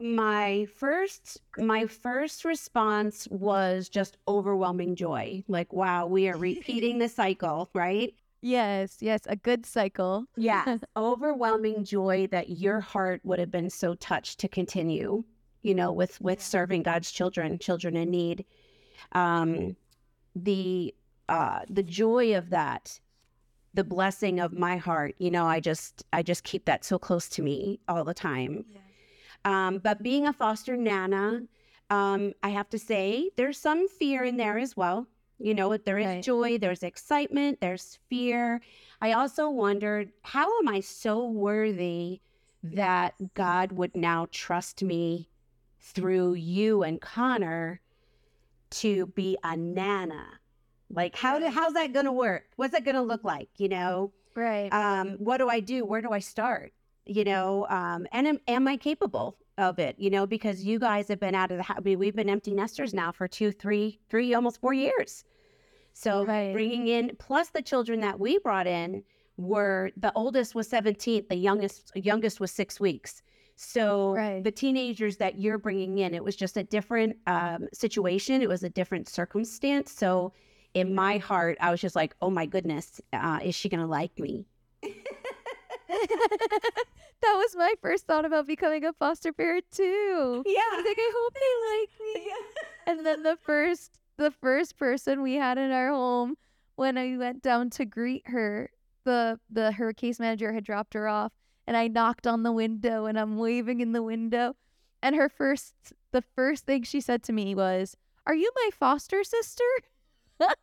my 0.00 0.66
first 0.76 1.40
my 1.56 1.86
first 1.86 2.44
response 2.44 3.28
was 3.30 3.88
just 3.88 4.16
overwhelming 4.26 4.96
joy 4.96 5.42
like 5.48 5.72
wow 5.72 6.06
we 6.06 6.28
are 6.28 6.36
repeating 6.36 6.98
the 6.98 7.08
cycle 7.20 7.70
right 7.74 8.14
Yes, 8.40 8.98
yes, 9.00 9.22
a 9.26 9.34
good 9.34 9.66
cycle. 9.66 10.26
Yes, 10.36 10.80
overwhelming 10.96 11.84
joy 11.84 12.28
that 12.30 12.50
your 12.50 12.78
heart 12.80 13.20
would 13.24 13.40
have 13.40 13.50
been 13.50 13.68
so 13.68 13.94
touched 13.94 14.38
to 14.40 14.48
continue, 14.48 15.24
you 15.62 15.74
know, 15.74 15.92
with 15.92 16.20
with 16.20 16.42
serving 16.42 16.82
God's 16.82 17.10
children, 17.10 17.58
children 17.58 17.96
in 17.96 18.10
need. 18.10 18.44
Um, 19.12 19.76
the 20.34 20.94
uh, 21.28 21.60
the 21.68 21.82
joy 21.82 22.36
of 22.36 22.50
that, 22.50 23.00
the 23.74 23.84
blessing 23.84 24.40
of 24.40 24.52
my 24.52 24.76
heart, 24.76 25.14
you 25.18 25.30
know, 25.30 25.46
I 25.46 25.60
just 25.60 26.04
I 26.12 26.22
just 26.22 26.44
keep 26.44 26.64
that 26.66 26.84
so 26.84 26.98
close 26.98 27.28
to 27.30 27.42
me 27.42 27.80
all 27.88 28.04
the 28.04 28.14
time. 28.14 28.64
Um, 29.44 29.78
but 29.78 30.02
being 30.02 30.26
a 30.26 30.32
foster 30.32 30.76
nana, 30.76 31.42
um, 31.90 32.32
I 32.42 32.50
have 32.50 32.68
to 32.70 32.78
say 32.78 33.30
there's 33.36 33.58
some 33.58 33.88
fear 33.88 34.24
in 34.24 34.36
there 34.36 34.58
as 34.58 34.76
well. 34.76 35.06
You 35.38 35.54
know, 35.54 35.76
there 35.76 35.98
is 35.98 36.06
Right. 36.06 36.22
joy, 36.22 36.58
there's 36.58 36.82
excitement, 36.82 37.60
there's 37.60 37.98
fear. 38.10 38.60
I 39.00 39.12
also 39.12 39.48
wondered, 39.48 40.12
how 40.22 40.58
am 40.58 40.68
I 40.68 40.80
so 40.80 41.26
worthy 41.28 42.20
that 42.64 43.14
God 43.34 43.72
would 43.72 43.94
now 43.94 44.26
trust 44.32 44.82
me 44.82 45.28
through 45.80 46.34
you 46.34 46.82
and 46.82 47.00
Connor 47.00 47.80
to 48.70 49.06
be 49.06 49.36
a 49.44 49.56
nana? 49.56 50.24
Like, 50.90 51.16
how 51.16 51.38
do, 51.38 51.46
how's 51.48 51.74
that 51.74 51.92
going 51.92 52.06
to 52.06 52.12
work? 52.12 52.44
What's 52.56 52.72
that 52.72 52.84
going 52.84 52.94
to 52.96 53.02
look 53.02 53.24
like? 53.24 53.48
You 53.56 53.68
know? 53.68 54.12
Right. 54.34 54.72
Um, 54.72 55.10
what 55.18 55.38
do 55.38 55.48
I 55.48 55.60
do? 55.60 55.84
Where 55.84 56.00
do 56.00 56.10
I 56.12 56.18
start? 56.20 56.72
You 57.04 57.24
know, 57.24 57.66
um, 57.68 58.06
and 58.12 58.26
am, 58.26 58.38
am 58.48 58.68
I 58.68 58.76
capable 58.76 59.36
of 59.56 59.78
it? 59.78 59.96
You 59.98 60.10
know, 60.10 60.26
because 60.26 60.64
you 60.64 60.78
guys 60.78 61.08
have 61.08 61.18
been 61.18 61.34
out 61.34 61.50
of 61.50 61.56
the 61.56 61.62
house. 61.62 61.78
I 61.78 61.80
mean, 61.80 61.98
we've 61.98 62.14
been 62.14 62.28
empty 62.28 62.52
nesters 62.52 62.92
now 62.94 63.12
for 63.12 63.26
two, 63.26 63.50
three, 63.50 63.98
three, 64.08 64.34
almost 64.34 64.60
four 64.60 64.74
years. 64.74 65.24
So 65.94 66.24
Right. 66.24 66.52
bringing 66.52 66.86
in 66.86 67.16
plus 67.18 67.50
the 67.50 67.62
children 67.62 68.00
that 68.00 68.20
we 68.20 68.38
brought 68.38 68.66
in 68.66 69.02
were 69.36 69.90
the 69.96 70.12
oldest 70.14 70.54
was 70.54 70.68
17, 70.68 71.26
the 71.28 71.36
youngest 71.36 71.92
youngest 71.94 72.40
was 72.40 72.50
six 72.50 72.78
weeks. 72.78 73.22
So 73.60 74.12
Right. 74.12 74.42
the 74.44 74.52
teenagers 74.52 75.16
that 75.16 75.40
you're 75.40 75.58
bringing 75.58 75.98
in, 75.98 76.14
it 76.14 76.22
was 76.22 76.36
just 76.36 76.56
a 76.56 76.62
different 76.62 77.16
um, 77.26 77.66
situation. 77.72 78.40
It 78.40 78.48
was 78.48 78.62
a 78.62 78.70
different 78.70 79.08
circumstance. 79.08 79.90
So 79.92 80.32
in 80.74 80.94
my 80.94 81.18
heart, 81.18 81.58
I 81.60 81.72
was 81.72 81.80
just 81.80 81.96
like, 81.96 82.14
oh 82.22 82.30
my 82.30 82.46
goodness, 82.46 83.00
uh, 83.12 83.40
is 83.42 83.56
she 83.56 83.68
gonna 83.68 83.88
like 83.88 84.16
me? 84.18 84.46
that 85.88 87.34
was 87.34 87.56
my 87.56 87.74
first 87.82 88.06
thought 88.06 88.24
about 88.24 88.46
becoming 88.46 88.84
a 88.84 88.92
foster 88.92 89.32
parent 89.32 89.64
too. 89.72 90.44
I 90.46 90.50
Yeah. 90.50 90.76
was 90.76 90.84
like, 90.86 90.98
I 90.98 91.12
hope 91.16 91.34
they 91.34 91.54
like 91.80 91.90
me. 92.14 92.32
And 92.86 93.06
then 93.06 93.22
the 93.24 93.36
first 93.42 93.98
the 94.18 94.30
first 94.30 94.76
person 94.76 95.22
we 95.22 95.34
had 95.34 95.58
in 95.58 95.70
our 95.72 95.90
home 95.90 96.36
when 96.76 96.96
I 96.96 97.16
went 97.16 97.42
down 97.42 97.70
to 97.70 97.84
greet 97.84 98.22
her, 98.28 98.70
the 99.04 99.40
the 99.50 99.72
her 99.72 99.92
case 99.92 100.20
manager 100.20 100.52
had 100.52 100.64
dropped 100.64 100.94
her 100.94 101.08
off 101.08 101.32
and 101.68 101.76
I 101.76 101.86
knocked 101.86 102.26
on 102.26 102.44
the 102.44 102.50
window 102.50 103.04
and 103.04 103.20
I'm 103.20 103.36
waving 103.36 103.80
in 103.82 103.92
the 103.92 104.02
window. 104.02 104.56
And 105.02 105.14
her 105.14 105.28
first 105.28 105.74
the 106.12 106.22
first 106.22 106.64
thing 106.64 106.82
she 106.82 106.98
said 107.00 107.22
to 107.24 107.32
me 107.32 107.54
was, 107.54 107.94
Are 108.26 108.34
you 108.34 108.50
my 108.56 108.70
foster 108.72 109.22
sister? 109.22 109.62
and 110.40 110.54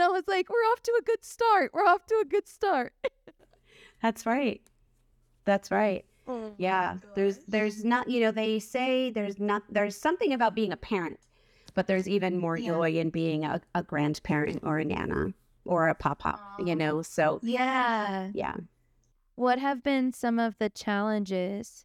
I 0.00 0.08
was 0.08 0.24
like, 0.26 0.50
We're 0.50 0.56
off 0.72 0.82
to 0.82 0.92
a 0.98 1.02
good 1.04 1.24
start. 1.24 1.70
We're 1.72 1.86
off 1.86 2.06
to 2.06 2.16
a 2.20 2.24
good 2.28 2.48
start. 2.48 2.92
That's 4.02 4.26
right. 4.26 4.60
That's 5.44 5.70
right. 5.70 6.04
Oh 6.26 6.52
yeah. 6.58 6.96
There's 7.14 7.38
there's 7.46 7.84
not 7.84 8.10
you 8.10 8.20
know, 8.20 8.32
they 8.32 8.58
say 8.58 9.10
there's 9.10 9.38
not 9.38 9.62
there's 9.70 9.96
something 9.96 10.32
about 10.32 10.56
being 10.56 10.72
a 10.72 10.76
parent, 10.76 11.20
but 11.74 11.86
there's 11.86 12.08
even 12.08 12.36
more 12.36 12.58
Yeah. 12.58 12.72
joy 12.72 12.90
in 12.94 13.10
being 13.10 13.44
a, 13.44 13.60
a 13.76 13.84
grandparent 13.84 14.60
or 14.64 14.78
a 14.78 14.84
nana 14.84 15.32
or 15.66 15.88
a 15.88 15.94
papa, 15.94 16.38
you 16.58 16.74
know. 16.76 17.02
So 17.02 17.40
Yeah. 17.42 18.30
yeah. 18.32 18.56
What 19.34 19.58
have 19.58 19.82
been 19.82 20.12
some 20.12 20.38
of 20.38 20.56
the 20.58 20.70
challenges 20.70 21.84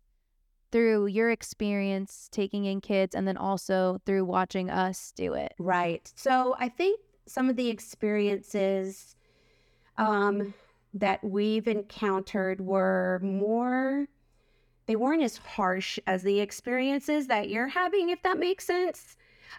through 0.72 1.08
your 1.08 1.30
experience 1.30 2.30
taking 2.32 2.64
in 2.66 2.80
kids 2.80 3.14
and 3.14 3.28
then 3.28 3.36
also 3.36 4.00
through 4.06 4.26
watching 4.26 4.70
us 4.70 5.12
do 5.16 5.34
it? 5.34 5.54
Right. 5.60 6.12
So 6.16 6.56
I 6.60 6.70
think 6.70 7.00
some 7.26 7.50
of 7.50 7.56
the 7.58 7.70
experiences 7.70 9.16
um, 9.98 10.54
that 10.94 11.24
we've 11.24 11.68
encountered 11.68 12.62
were 12.62 13.20
more, 13.22 14.08
they 14.86 14.96
weren't 14.96 15.24
as 15.24 15.38
harsh 15.38 16.00
as 16.08 16.24
the 16.24 16.40
experiences 16.40 17.28
that 17.28 17.50
you're 17.50 17.68
having, 17.68 18.10
if 18.10 18.24
that 18.24 18.40
makes 18.40 18.66
sense. 18.66 19.18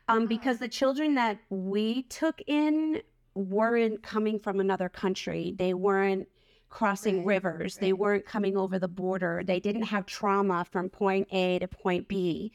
Um, 0.08 0.26
because 0.26 0.58
the 0.58 0.68
children 0.68 1.14
that 1.16 1.38
we 1.50 2.04
took 2.04 2.40
in 2.46 3.02
weren't 3.34 4.02
coming 4.02 4.38
from 4.38 4.60
another 4.60 4.88
country. 4.88 5.54
They 5.56 5.74
weren't 5.74 6.28
crossing 6.68 7.18
Right, 7.18 7.26
rivers. 7.26 7.76
They 7.76 7.92
weren't 7.92 8.24
coming 8.24 8.56
over 8.56 8.78
the 8.78 8.88
border. 8.88 9.42
They 9.44 9.60
didn't 9.60 9.82
have 9.82 10.06
trauma 10.06 10.64
from 10.70 10.88
point 10.88 11.28
A 11.32 11.58
to 11.58 11.68
point 11.68 12.08
B. 12.08 12.52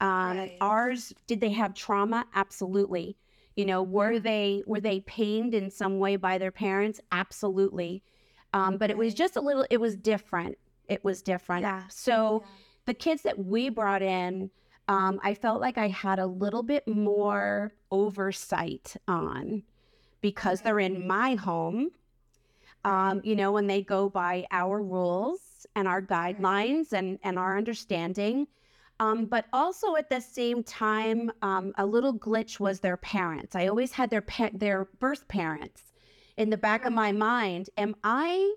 Um, 0.00 0.38
Right. 0.38 0.56
Ours, 0.60 1.12
did 1.26 1.40
they 1.40 1.50
have 1.50 1.74
trauma? 1.74 2.26
Absolutely. 2.34 3.16
You 3.56 3.66
know, 3.66 3.82
were 3.82 4.20
they 4.20 4.62
were 4.66 4.80
they 4.80 5.00
pained 5.00 5.54
in 5.54 5.70
some 5.70 5.98
way 5.98 6.14
by 6.14 6.38
their 6.38 6.52
parents? 6.52 7.00
Absolutely. 7.10 8.04
Um, 8.52 8.76
but 8.76 8.90
it 8.90 8.96
was 8.96 9.12
just 9.12 9.36
a 9.36 9.40
little. 9.40 9.66
It 9.70 9.78
was 9.80 9.96
different. 9.96 10.56
It 10.88 11.04
was 11.04 11.20
different. 11.20 11.66
So 11.90 12.44
the 12.86 12.94
kids 12.94 13.22
that 13.22 13.38
we 13.38 13.68
brought 13.68 14.02
in, 14.02 14.50
um, 14.86 15.20
I 15.22 15.34
felt 15.34 15.60
like 15.60 15.76
I 15.76 15.88
had 15.88 16.18
a 16.20 16.26
little 16.26 16.62
bit 16.62 16.86
more 16.86 17.72
oversight 17.90 18.96
on 19.06 19.64
because 20.20 20.60
they're 20.60 20.80
in 20.80 21.06
my 21.06 21.34
home. 21.34 21.90
Um, 22.84 23.20
you 23.24 23.34
know, 23.34 23.52
when 23.52 23.66
they 23.66 23.82
go 23.82 24.08
by 24.08 24.46
our 24.50 24.80
rules 24.80 25.66
and 25.74 25.88
our 25.88 26.00
guidelines 26.00 26.92
and, 26.92 27.18
and 27.22 27.38
our 27.38 27.58
understanding. 27.58 28.46
Um, 29.00 29.26
but 29.26 29.46
also 29.52 29.96
at 29.96 30.10
the 30.10 30.20
same 30.20 30.62
time, 30.64 31.30
um, 31.42 31.72
a 31.78 31.86
little 31.86 32.18
glitch 32.18 32.58
was 32.58 32.80
their 32.80 32.96
parents. 32.96 33.54
I 33.54 33.68
always 33.68 33.92
had 33.92 34.10
their 34.10 34.22
pa- 34.22 34.50
their 34.52 34.86
birth 34.98 35.28
parents 35.28 35.92
in 36.36 36.50
the 36.50 36.56
back 36.56 36.84
of 36.84 36.92
my 36.92 37.12
mind. 37.12 37.70
Am 37.76 37.94
I 38.02 38.54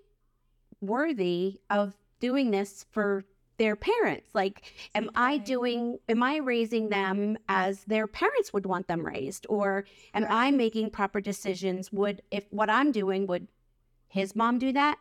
worthy 0.81 1.59
of 1.69 1.95
doing 2.19 2.51
this 2.51 2.85
for 2.91 3.23
their 3.57 3.75
parents? 3.75 4.29
Like, 4.33 4.73
am 4.95 5.09
I 5.15 5.37
doing, 5.37 5.99
am 6.09 6.23
I 6.23 6.37
raising 6.37 6.89
them 6.89 7.17
mm-hmm. 7.17 7.43
as 7.47 7.83
their 7.85 8.07
parents 8.07 8.53
would 8.53 8.65
want 8.65 8.87
them 8.87 9.05
raised? 9.05 9.45
Or 9.49 9.85
am 10.13 10.25
I 10.29 10.51
making 10.51 10.89
proper 10.91 11.21
decisions? 11.21 11.91
Would, 11.91 12.21
if 12.31 12.45
what 12.49 12.69
I'm 12.69 12.91
doing, 12.91 13.27
would 13.27 13.47
his 14.07 14.35
mom 14.35 14.59
do 14.59 14.71
that? 14.73 14.97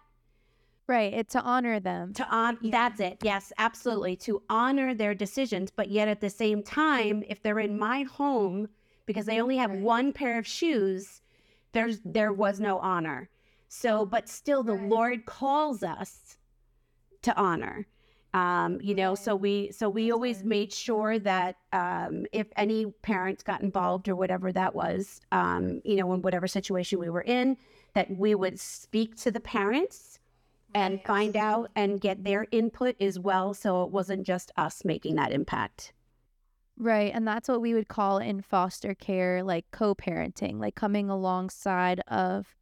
Right. 0.86 1.14
It's 1.14 1.32
to 1.34 1.42
honor 1.42 1.78
them. 1.78 2.12
To 2.14 2.26
on, 2.28 2.58
that's 2.64 2.98
it. 2.98 3.18
Yes, 3.22 3.52
absolutely. 3.58 4.16
To 4.16 4.42
honor 4.50 4.92
their 4.92 5.14
decisions. 5.14 5.70
But 5.70 5.88
yet 5.88 6.08
at 6.08 6.20
the 6.20 6.30
same 6.30 6.64
time, 6.64 7.22
if 7.28 7.42
they're 7.42 7.60
in 7.60 7.78
my 7.78 8.02
home, 8.02 8.68
because 9.06 9.26
they 9.26 9.40
only 9.40 9.56
have 9.56 9.70
Right. 9.70 9.80
one 9.80 10.12
pair 10.12 10.36
of 10.38 10.46
shoes, 10.46 11.22
there's, 11.72 12.00
there 12.04 12.32
was 12.32 12.58
no 12.58 12.78
honor. 12.80 13.28
So, 13.68 14.04
but 14.04 14.28
still 14.28 14.64
the 14.64 14.74
Right. 14.74 14.88
Lord 14.88 15.26
calls 15.26 15.84
us 15.84 16.36
to 17.22 17.36
honor. 17.36 17.86
Um, 18.32 18.80
you 18.80 18.94
know, 18.94 19.16
so 19.16 19.34
we 19.34 19.72
so 19.72 19.88
we 19.88 20.12
always 20.12 20.44
made 20.44 20.72
sure 20.72 21.18
that 21.18 21.56
um, 21.72 22.26
if 22.32 22.46
any 22.56 22.86
parents 23.02 23.42
got 23.42 23.60
involved 23.60 24.08
or 24.08 24.14
whatever 24.14 24.52
that 24.52 24.74
was, 24.74 25.20
um, 25.32 25.80
you 25.84 25.96
know, 25.96 26.12
in 26.12 26.22
whatever 26.22 26.46
situation 26.46 27.00
we 27.00 27.10
were 27.10 27.22
in, 27.22 27.56
that 27.94 28.08
we 28.16 28.36
would 28.36 28.60
speak 28.60 29.16
to 29.16 29.32
the 29.32 29.40
parents 29.40 30.20
and 30.74 31.02
find 31.02 31.36
out 31.36 31.70
and 31.74 32.00
get 32.00 32.22
their 32.22 32.46
input 32.52 32.94
as 33.00 33.18
well, 33.18 33.52
so 33.52 33.82
it 33.82 33.90
wasn't 33.90 34.24
just 34.24 34.52
us 34.56 34.84
making 34.84 35.16
that 35.16 35.32
impact. 35.32 35.92
Right. 36.78 37.12
And 37.12 37.26
that's 37.26 37.48
what 37.48 37.60
we 37.60 37.74
would 37.74 37.88
call 37.88 38.18
in 38.18 38.40
foster 38.40 38.94
care 38.94 39.42
like 39.42 39.66
co 39.70 39.94
parenting, 39.94 40.58
like 40.60 40.74
coming 40.74 41.10
alongside 41.10 42.00
of, 42.08 42.54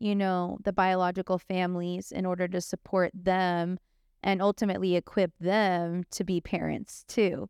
you 0.00 0.16
know, 0.16 0.58
the 0.64 0.72
biological 0.72 1.38
families 1.38 2.10
in 2.10 2.26
order 2.26 2.48
to 2.48 2.60
support 2.60 3.12
them 3.14 3.78
and 4.22 4.40
ultimately 4.40 4.96
equip 4.96 5.32
them 5.40 6.04
to 6.10 6.24
be 6.24 6.40
parents 6.40 7.04
too. 7.08 7.48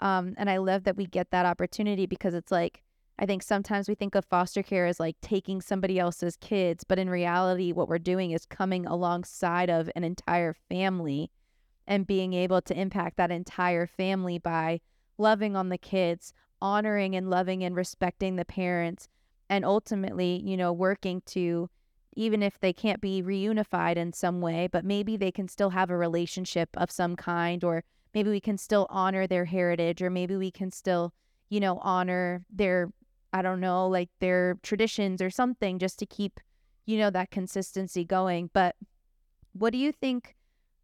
Um, 0.00 0.34
and 0.36 0.48
I 0.48 0.58
love 0.58 0.84
that 0.84 0.96
we 0.96 1.06
get 1.06 1.30
that 1.30 1.46
opportunity 1.46 2.06
because 2.06 2.34
it's 2.34 2.52
like, 2.52 2.82
I 3.18 3.26
think 3.26 3.42
sometimes 3.42 3.88
we 3.88 3.96
think 3.96 4.14
of 4.14 4.24
foster 4.24 4.62
care 4.62 4.86
as 4.86 5.00
like 5.00 5.16
taking 5.20 5.60
somebody 5.60 5.98
else's 5.98 6.36
kids, 6.36 6.84
but 6.84 6.98
in 6.98 7.10
reality, 7.10 7.72
what 7.72 7.88
we're 7.88 7.98
doing 7.98 8.30
is 8.30 8.46
coming 8.46 8.86
alongside 8.86 9.70
of 9.70 9.90
an 9.96 10.04
entire 10.04 10.54
family 10.68 11.30
and 11.86 12.06
being 12.06 12.32
able 12.32 12.62
to 12.62 12.78
impact 12.78 13.16
that 13.16 13.32
entire 13.32 13.86
family 13.86 14.38
by 14.38 14.80
loving 15.16 15.56
on 15.56 15.68
the 15.68 15.78
kids, 15.78 16.32
honoring 16.62 17.16
and 17.16 17.28
loving 17.28 17.64
and 17.64 17.74
respecting 17.74 18.36
the 18.36 18.44
parents, 18.44 19.08
and 19.50 19.64
ultimately, 19.64 20.40
you 20.44 20.56
know, 20.56 20.72
working 20.72 21.22
to, 21.26 21.68
even 22.16 22.42
if 22.42 22.58
they 22.58 22.72
can't 22.72 23.00
be 23.00 23.22
reunified 23.22 23.96
in 23.96 24.12
some 24.12 24.40
way, 24.40 24.68
but 24.70 24.84
maybe 24.84 25.16
they 25.16 25.30
can 25.30 25.48
still 25.48 25.70
have 25.70 25.90
a 25.90 25.96
relationship 25.96 26.68
of 26.74 26.90
some 26.90 27.16
kind, 27.16 27.62
or 27.62 27.84
maybe 28.14 28.30
we 28.30 28.40
can 28.40 28.58
still 28.58 28.86
honor 28.90 29.26
their 29.26 29.44
heritage, 29.44 30.02
or 30.02 30.10
maybe 30.10 30.36
we 30.36 30.50
can 30.50 30.70
still, 30.70 31.12
you 31.48 31.60
know, 31.60 31.78
honor 31.82 32.44
their, 32.50 32.90
I 33.32 33.42
don't 33.42 33.60
know, 33.60 33.86
like 33.88 34.10
their 34.20 34.56
traditions 34.62 35.22
or 35.22 35.30
something 35.30 35.78
just 35.78 35.98
to 36.00 36.06
keep, 36.06 36.40
you 36.86 36.98
know, 36.98 37.10
that 37.10 37.30
consistency 37.30 38.04
going. 38.04 38.50
But 38.52 38.74
what 39.52 39.72
do 39.72 39.78
you 39.78 39.92
think 39.92 40.34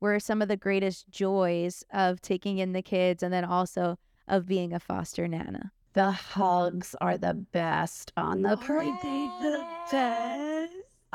were 0.00 0.20
some 0.20 0.42
of 0.42 0.48
the 0.48 0.56
greatest 0.56 1.08
joys 1.10 1.82
of 1.92 2.20
taking 2.20 2.58
in 2.58 2.72
the 2.72 2.82
kids 2.82 3.22
and 3.22 3.32
then 3.32 3.44
also 3.44 3.98
of 4.28 4.46
being 4.46 4.72
a 4.72 4.80
foster 4.80 5.26
nana? 5.26 5.72
The 5.94 6.10
hugs 6.10 6.96
are 7.00 7.16
the 7.16 7.34
best 7.34 8.12
on 8.16 8.42
the 8.42 8.52
oh, 8.52 8.56
parade. 8.56 8.94
The 9.02 9.64
best. 9.90 10.53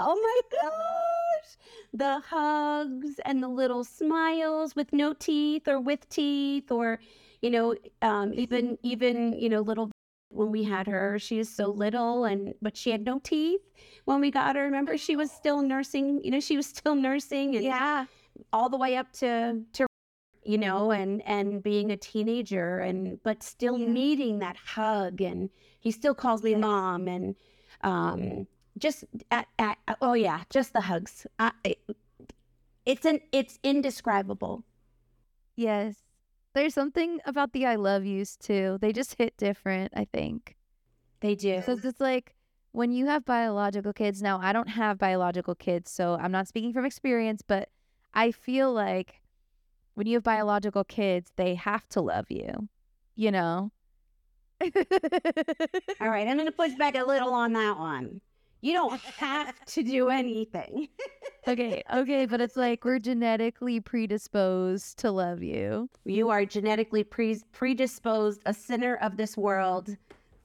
Oh 0.02 0.16
my 0.16 0.58
gosh. 0.62 1.58
The 1.94 2.20
hugs 2.28 3.20
and 3.26 3.44
the 3.44 3.48
little 3.48 3.84
smiles 3.84 4.76
with 4.76 4.94
no 4.94 5.14
teeth 5.14 5.68
or 5.68 5.80
with 5.80 6.08
teeth 6.10 6.72
or, 6.72 7.00
you 7.42 7.50
know, 7.50 7.76
um, 8.02 8.34
even, 8.34 8.78
even, 8.84 9.34
you 9.34 9.50
know, 9.50 9.60
little 9.62 9.92
when 10.30 10.52
we 10.52 10.64
had 10.64 10.88
her, 10.88 11.18
she 11.20 11.40
is 11.40 11.50
so 11.50 11.68
little 11.68 12.24
and, 12.26 12.54
but 12.62 12.78
she 12.78 12.92
had 12.92 13.04
no 13.04 13.20
teeth 13.20 13.62
when 14.06 14.22
we 14.22 14.32
got 14.32 14.56
her. 14.56 14.64
Remember, 14.64 14.98
she 14.98 15.16
was 15.16 15.32
still 15.32 15.62
nursing, 15.62 16.22
you 16.24 16.32
know, 16.32 16.40
she 16.40 16.56
was 16.56 16.68
still 16.68 16.96
nursing 16.96 17.56
and 17.56 17.66
Yeah. 17.66 18.06
all 18.54 18.70
the 18.70 18.78
way 18.78 18.96
up 18.96 19.12
to, 19.14 19.62
to, 19.74 19.86
you 20.44 20.58
know, 20.58 20.92
and, 20.92 21.22
and 21.28 21.62
being 21.62 21.92
a 21.92 21.98
teenager 21.98 22.80
and, 22.80 23.22
but 23.24 23.44
still 23.44 23.78
Yeah. 23.78 23.92
needing 23.92 24.40
that 24.40 24.56
hug. 24.56 25.20
And 25.20 25.50
he 25.80 25.92
still 25.92 26.16
calls 26.16 26.44
me 26.44 26.56
mom 26.56 27.08
and, 27.08 27.36
um, 27.82 28.48
just 28.80 29.04
oh 30.02 30.14
yeah, 30.14 30.44
just 30.50 30.74
the 30.74 30.82
hugs. 30.82 31.28
It, 31.64 31.80
it's 32.86 33.06
an 33.06 33.22
it's 33.32 33.60
indescribable. 33.64 34.64
Yes. 35.56 35.96
There's 36.56 36.74
something 36.74 37.20
about 37.26 37.54
the 37.54 37.66
I 37.66 37.76
love 37.76 38.06
yous 38.06 38.36
too. 38.36 38.80
They 38.82 38.92
just 38.92 39.16
hit 39.16 39.38
different, 39.38 39.94
I 39.96 40.08
think. 40.12 40.56
They 41.20 41.36
do. 41.36 41.62
So 41.66 41.78
it's 41.84 42.00
like 42.00 42.34
when 42.72 42.92
you 42.92 43.08
have 43.08 43.26
biological 43.26 43.94
kids, 43.94 44.22
now 44.22 44.40
I 44.42 44.54
don't 44.54 44.70
have 44.70 44.98
biological 44.98 45.56
kids, 45.56 45.92
so 45.92 46.18
I'm 46.20 46.32
not 46.32 46.48
speaking 46.48 46.74
from 46.74 46.86
experience, 46.86 47.42
but 47.46 47.70
I 48.14 48.32
feel 48.32 48.72
like 48.74 49.22
when 49.96 50.08
you 50.08 50.16
have 50.16 50.24
biological 50.24 50.84
kids, 50.84 51.32
they 51.36 51.56
have 51.56 51.88
to 51.90 52.02
love 52.02 52.28
you, 52.30 52.70
you 53.16 53.32
know? 53.32 53.72
All 54.62 56.10
right, 56.10 56.28
I'm 56.28 56.36
going 56.36 56.46
to 56.46 56.52
push 56.52 56.74
back 56.74 56.96
a 56.96 57.04
little 57.04 57.34
on 57.34 57.54
that 57.54 57.78
one. 57.78 58.22
You 58.62 58.74
don't 58.74 59.00
have 59.02 59.54
to 59.68 59.84
do 59.84 60.10
anything. 60.10 60.90
okay, 61.48 61.82
okay, 61.94 62.26
but 62.26 62.42
it's 62.42 62.58
like 62.58 62.84
we're 62.84 63.00
genetically 63.00 63.80
predisposed 63.80 64.98
to 65.00 65.12
love 65.12 65.42
you. 65.42 65.90
You 66.04 66.30
are 66.30 66.46
genetically 66.46 67.04
pre- 67.06 67.42
predisposed, 67.54 68.42
a 68.46 68.54
sinner 68.54 68.96
of 68.98 69.16
this 69.18 69.38
world, 69.38 69.96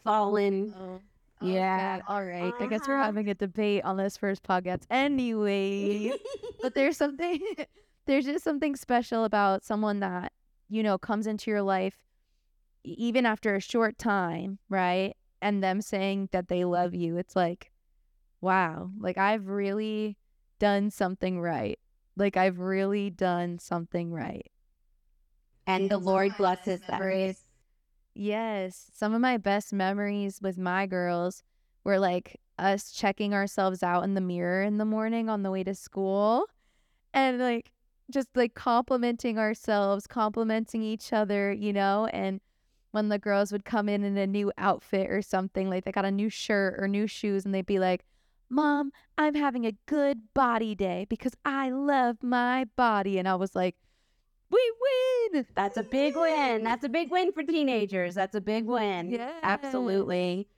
fallen. 0.04 0.72
Oh. 0.78 1.00
Yeah. 1.40 1.98
God. 1.98 2.04
All 2.08 2.24
right. 2.24 2.54
I 2.60 2.66
guess 2.68 2.86
we're 2.86 2.94
Uh-huh. 2.94 3.04
having 3.06 3.28
a 3.28 3.34
debate 3.34 3.84
on 3.84 3.96
this 3.96 4.16
first 4.16 4.44
podcast 4.44 4.82
anyway. 4.90 6.12
but 6.62 6.74
there's 6.74 6.96
something 6.96 7.40
there's 8.06 8.24
just 8.24 8.44
something 8.44 8.76
special 8.76 9.24
about 9.24 9.64
someone 9.64 10.00
that, 10.00 10.32
you 10.68 10.82
know, 10.82 10.96
comes 10.98 11.26
into 11.26 11.50
your 11.50 11.62
life 11.62 11.96
even 12.84 13.26
after 13.26 13.54
a 13.56 13.60
short 13.60 13.98
time, 13.98 14.58
right? 14.68 15.16
And 15.42 15.62
them 15.62 15.80
saying 15.82 16.28
that 16.32 16.48
they 16.48 16.64
love 16.64 16.94
you. 16.94 17.16
It's 17.16 17.34
like, 17.34 17.72
wow, 18.44 18.90
like 19.00 19.18
I've 19.18 19.48
really 19.48 20.18
done 20.60 20.90
something 20.90 21.40
right. 21.40 21.78
Like 22.16 22.36
I've 22.36 22.60
really 22.60 23.10
done 23.10 23.58
something 23.58 24.12
right. 24.12 24.50
and 25.66 25.90
the 25.90 25.98
Lord 25.98 26.36
blesses 26.36 26.80
them. 26.82 26.98
Yes. 28.14 28.90
Some 28.94 29.14
of 29.14 29.20
my 29.20 29.38
best 29.38 29.72
memories 29.72 30.40
with 30.42 30.58
my 30.58 30.86
girls 30.86 31.42
were 31.84 31.98
like 31.98 32.40
us 32.58 32.92
checking 32.92 33.34
ourselves 33.34 33.82
out 33.82 34.04
in 34.04 34.14
the 34.14 34.20
mirror 34.20 34.62
in 34.62 34.78
the 34.78 34.84
morning 34.84 35.28
on 35.28 35.42
the 35.42 35.50
way 35.50 35.64
to 35.64 35.74
school 35.74 36.46
and 37.12 37.38
like 37.40 37.72
just 38.10 38.28
like 38.36 38.54
complimenting 38.54 39.38
ourselves, 39.38 40.06
complimenting 40.06 40.82
each 40.82 41.12
other, 41.12 41.52
you 41.52 41.72
know, 41.72 42.06
and 42.12 42.40
when 42.92 43.08
the 43.08 43.18
girls 43.18 43.50
would 43.52 43.64
come 43.64 43.88
in 43.88 44.04
in 44.04 44.16
a 44.16 44.26
new 44.26 44.52
outfit 44.58 45.10
or 45.10 45.22
something, 45.22 45.68
like 45.68 45.84
they 45.84 45.92
got 45.92 46.04
a 46.04 46.10
new 46.12 46.28
shirt 46.30 46.76
or 46.78 46.86
new 46.88 47.06
shoes 47.08 47.44
and 47.44 47.54
they'd 47.54 47.66
be 47.66 47.80
like, 47.80 48.04
"Mom, 48.48 48.92
I'm 49.18 49.34
having 49.34 49.64
a 49.66 49.72
good 49.86 50.34
body 50.34 50.74
day 50.74 51.06
because 51.08 51.34
I 51.44 51.70
love 51.70 52.22
my 52.22 52.64
body." 52.76 53.18
And 53.18 53.28
I 53.28 53.34
was 53.34 53.54
like, 53.54 53.76
"We 54.50 54.72
win." 54.80 55.46
That's 55.54 55.76
a 55.76 55.82
big 55.82 56.16
win. 56.16 56.62
That's 56.62 56.84
a 56.84 56.88
big 56.88 57.10
win 57.10 57.32
for 57.32 57.42
teenagers. 57.42 58.14
That's 58.14 58.34
a 58.34 58.40
big 58.40 58.66
win. 58.66 59.10
Yes. 59.10 59.40
Absolutely. 59.42 60.48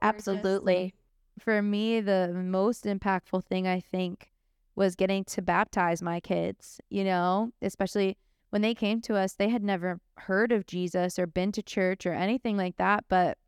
Absolutely. 0.00 0.94
for 1.38 1.62
me, 1.62 2.00
the 2.00 2.32
most 2.34 2.84
impactful 2.84 3.44
thing 3.44 3.66
I 3.66 3.80
think 3.80 4.32
was 4.74 4.94
getting 4.96 5.24
to 5.24 5.42
baptize 5.42 6.02
my 6.02 6.20
kids, 6.20 6.80
you 6.88 7.04
know, 7.04 7.52
especially 7.62 8.16
when 8.50 8.62
they 8.62 8.74
came 8.74 9.00
to 9.02 9.14
us, 9.16 9.34
they 9.34 9.48
had 9.48 9.62
never 9.62 10.00
heard 10.16 10.52
of 10.52 10.66
Jesus 10.66 11.18
or 11.18 11.26
been 11.26 11.52
to 11.52 11.62
church 11.62 12.06
or 12.06 12.12
anything 12.12 12.56
like 12.56 12.76
that. 12.76 13.04
But 13.08 13.38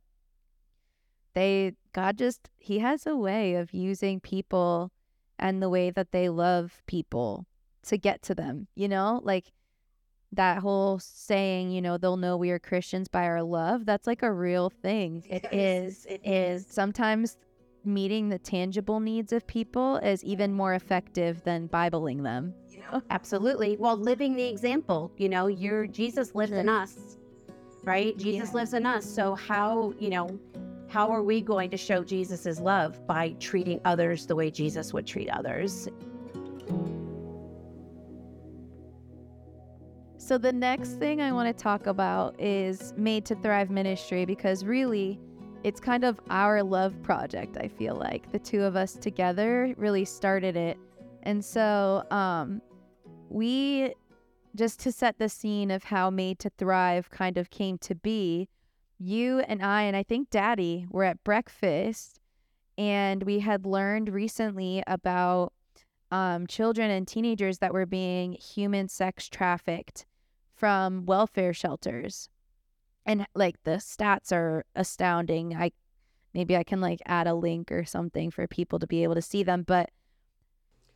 they, 1.35 1.73
God 1.93 2.19
just, 2.19 2.49
He 2.57 2.79
has 2.79 3.07
a 3.07 3.17
way 3.17 3.55
of 3.55 3.73
using 3.73 4.21
people 4.21 4.93
and 5.39 5.63
the 5.63 5.69
way 5.71 5.91
that 5.91 6.13
they 6.13 6.29
love 6.29 6.83
people 6.87 7.47
to 7.87 7.97
get 7.97 8.23
to 8.23 8.35
them, 8.35 8.69
you 8.75 8.89
know, 8.89 9.21
like 9.25 9.53
that 10.33 10.59
whole 10.59 10.99
saying, 10.99 11.71
you 11.71 11.81
know, 11.81 11.99
they'll 11.99 12.17
know 12.17 12.37
we 12.37 12.51
are 12.51 12.59
Christians 12.59 13.09
by 13.09 13.25
our 13.25 13.43
love. 13.43 13.85
That's 13.87 14.07
like 14.07 14.23
a 14.23 14.33
real 14.33 14.71
thing. 14.71 15.25
It 15.29 15.47
is. 15.53 16.07
It 16.07 16.21
is. 16.25 16.67
Sometimes 16.69 17.37
meeting 17.85 18.29
the 18.29 18.39
tangible 18.39 19.01
needs 19.01 19.33
of 19.33 19.47
people 19.47 19.97
is 19.97 20.23
even 20.23 20.53
more 20.53 20.75
effective 20.75 21.43
than 21.43 21.67
Bibling 21.67 22.23
them. 22.23 22.55
You 22.69 22.81
know? 22.81 23.03
Absolutely. 23.11 23.77
Well, 23.79 23.97
living 23.97 24.37
the 24.37 24.45
example, 24.45 25.11
you 25.17 25.29
know, 25.29 25.47
your 25.47 25.87
Jesus 25.87 26.35
lives 26.35 26.53
in 26.53 26.69
us, 26.69 27.17
right? 27.83 28.17
Jesus 28.19 28.51
Yeah. 28.51 28.55
lives 28.55 28.75
in 28.75 28.87
us. 28.87 29.05
So 29.05 29.35
how, 29.35 29.95
you 29.99 30.11
know, 30.11 30.39
how 30.91 31.09
are 31.13 31.23
we 31.23 31.41
going 31.41 31.71
to 31.71 31.77
show 31.77 32.03
Jesus's 32.03 32.59
love 32.59 33.07
by 33.07 33.37
treating 33.39 33.81
others 33.85 34.27
the 34.27 34.35
way 34.35 34.51
Jesus 34.51 34.93
would 34.93 35.07
treat 35.07 35.31
others? 35.31 35.89
So, 40.19 40.37
the 40.37 40.53
next 40.53 40.99
thing 40.99 41.21
I 41.21 41.33
want 41.33 41.57
to 41.57 41.63
talk 41.63 41.87
about 41.87 42.41
is 42.41 42.93
Made 42.97 43.25
to 43.27 43.37
Thrive 43.37 43.71
Ministry 43.71 44.25
because 44.25 44.65
really 44.65 45.21
it's 45.63 45.81
kind 45.81 46.05
of 46.05 46.21
our 46.29 46.63
love 46.63 47.01
project, 47.03 47.57
I 47.57 47.69
feel 47.69 47.95
like. 47.95 48.31
The 48.33 48.39
two 48.39 48.63
of 48.63 48.75
us 48.75 48.95
together 48.95 49.75
really 49.77 50.05
started 50.05 50.57
it. 50.57 50.77
And 51.23 51.45
so, 51.45 52.05
um, 52.11 52.61
we 53.29 53.95
just 54.57 54.81
to 54.81 54.91
set 54.91 55.19
the 55.19 55.29
scene 55.29 55.71
of 55.71 55.85
how 55.85 56.11
Made 56.11 56.41
to 56.41 56.51
Thrive 56.59 57.11
kind 57.11 57.39
of 57.39 57.51
came 57.51 57.79
to 57.79 57.95
be, 57.95 58.49
you 59.01 59.41
and 59.41 59.63
I, 59.65 59.83
and 59.83 59.97
I 59.97 60.03
think 60.03 60.31
Daddy, 60.31 60.87
were 60.91 61.05
at 61.05 61.23
breakfast 61.25 62.19
and 62.79 63.23
we 63.25 63.41
had 63.41 63.67
learned 63.67 64.09
recently 64.11 64.83
about 64.87 65.53
um, 66.11 66.47
children 66.47 66.91
and 66.91 67.07
teenagers 67.09 67.59
that 67.59 67.73
were 67.73 67.87
being 67.87 68.33
human 68.33 68.89
sex 68.89 69.29
trafficked 69.29 70.07
from 70.55 71.07
welfare 71.07 71.53
shelters. 71.53 72.29
And 73.07 73.27
like 73.35 73.63
the 73.65 73.73
stats 73.73 74.33
are 74.33 74.65
astounding. 74.75 75.55
I 75.57 75.73
maybe 76.35 76.57
I 76.57 76.65
can 76.65 76.81
like 76.81 77.01
add 77.07 77.27
a 77.27 77.35
link 77.35 77.73
or 77.73 77.85
something 77.85 78.31
for 78.31 78.47
people 78.47 78.79
to 78.79 78.87
be 78.87 79.03
able 79.03 79.15
to 79.15 79.23
see 79.23 79.43
them, 79.43 79.65
but 79.67 79.91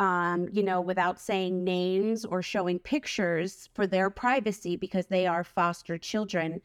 Um, 0.00 0.48
you 0.52 0.62
know, 0.62 0.80
without 0.80 1.18
saying 1.20 1.64
names 1.64 2.24
or 2.24 2.40
showing 2.40 2.78
pictures 2.78 3.68
for 3.74 3.84
their 3.84 4.10
privacy 4.10 4.76
because 4.76 5.06
they 5.08 5.26
are 5.26 5.42
foster 5.42 5.98
children 5.98 6.62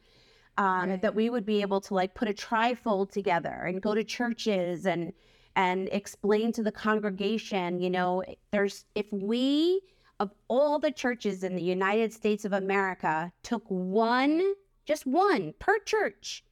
um, 0.58 0.90
Right. 0.90 1.02
that 1.02 1.14
we 1.14 1.30
would 1.30 1.44
be 1.46 1.60
able 1.62 1.80
to 1.82 1.94
like 1.94 2.14
put 2.14 2.28
a 2.28 2.32
trifold 2.32 3.10
together 3.10 3.50
and 3.66 3.82
go 3.82 3.94
to 3.94 4.04
churches 4.04 4.86
and 4.86 5.12
and 5.56 5.88
explain 5.92 6.52
to 6.52 6.62
the 6.62 6.72
congregation 6.72 7.80
you 7.80 7.90
know 7.90 8.22
there's 8.50 8.84
if 8.94 9.06
we 9.12 9.80
of 10.20 10.30
all 10.48 10.78
the 10.78 10.90
churches 10.90 11.42
in 11.44 11.54
the 11.56 11.62
united 11.62 12.12
states 12.12 12.44
of 12.44 12.52
america 12.52 13.32
took 13.42 13.62
one 13.68 14.54
just 14.84 15.06
one 15.06 15.52
per 15.60 15.78
church 15.80 16.44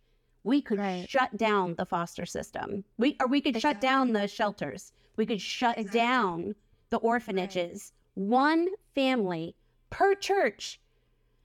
we 0.45 0.61
could 0.62 0.79
Right. 0.79 1.07
shut 1.09 1.37
down 1.37 1.75
the 1.77 1.87
foster 1.87 2.27
system 2.27 2.85
we 2.99 3.17
or 3.21 3.27
we 3.27 3.41
could 3.41 3.61
shut 3.61 3.81
down 3.81 4.12
the 4.12 4.27
shelters 4.29 4.93
we 5.17 5.27
could 5.27 5.41
shut 5.41 5.79
Exactly. 5.79 6.01
down 6.01 6.55
the 6.91 6.99
orphanages 6.99 7.93
one 8.15 8.69
family 8.95 9.55
per 9.91 10.15
church 10.15 10.81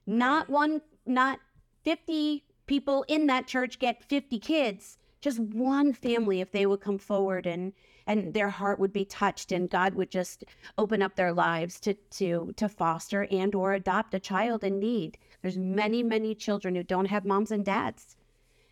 not 0.05 0.49
one 0.49 0.81
not 1.05 1.39
50 1.83 2.43
people 2.67 3.05
in 3.07 3.27
that 3.27 3.47
church 3.47 3.79
get 3.79 4.03
50 4.03 4.39
kids 4.39 4.97
just 5.21 5.39
one 5.39 5.93
family 5.93 6.41
if 6.41 6.51
they 6.51 6.65
would 6.65 6.81
come 6.81 6.97
forward 6.97 7.45
and 7.45 7.73
and 8.05 8.33
their 8.33 8.49
heart 8.49 8.79
would 8.79 8.93
be 8.93 9.03
touched 9.03 9.51
and 9.51 9.69
God 9.69 9.93
would 9.95 10.09
just 10.09 10.45
open 10.77 11.01
up 11.01 11.15
their 11.15 11.33
lives 11.33 11.79
to 11.81 11.93
to 11.93 12.53
to 12.55 12.69
foster 12.69 13.27
and 13.31 13.53
or 13.55 13.73
adopt 13.73 14.13
a 14.13 14.19
child 14.19 14.63
in 14.63 14.79
need. 14.79 15.17
There's 15.41 15.57
many 15.57 16.03
many 16.03 16.35
children 16.35 16.75
who 16.75 16.83
don't 16.83 17.05
have 17.05 17.25
moms 17.25 17.51
and 17.51 17.65
dads. 17.65 18.15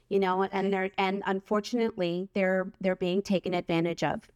You 0.07 0.19
know, 0.19 0.43
and 0.43 0.71
they're 0.71 0.91
and 0.97 1.23
unfortunately 1.25 2.29
they're 2.33 2.71
they're 2.79 2.95
being 2.95 3.21
taken 3.21 3.53
advantage 3.53 4.03
of. 4.03 4.29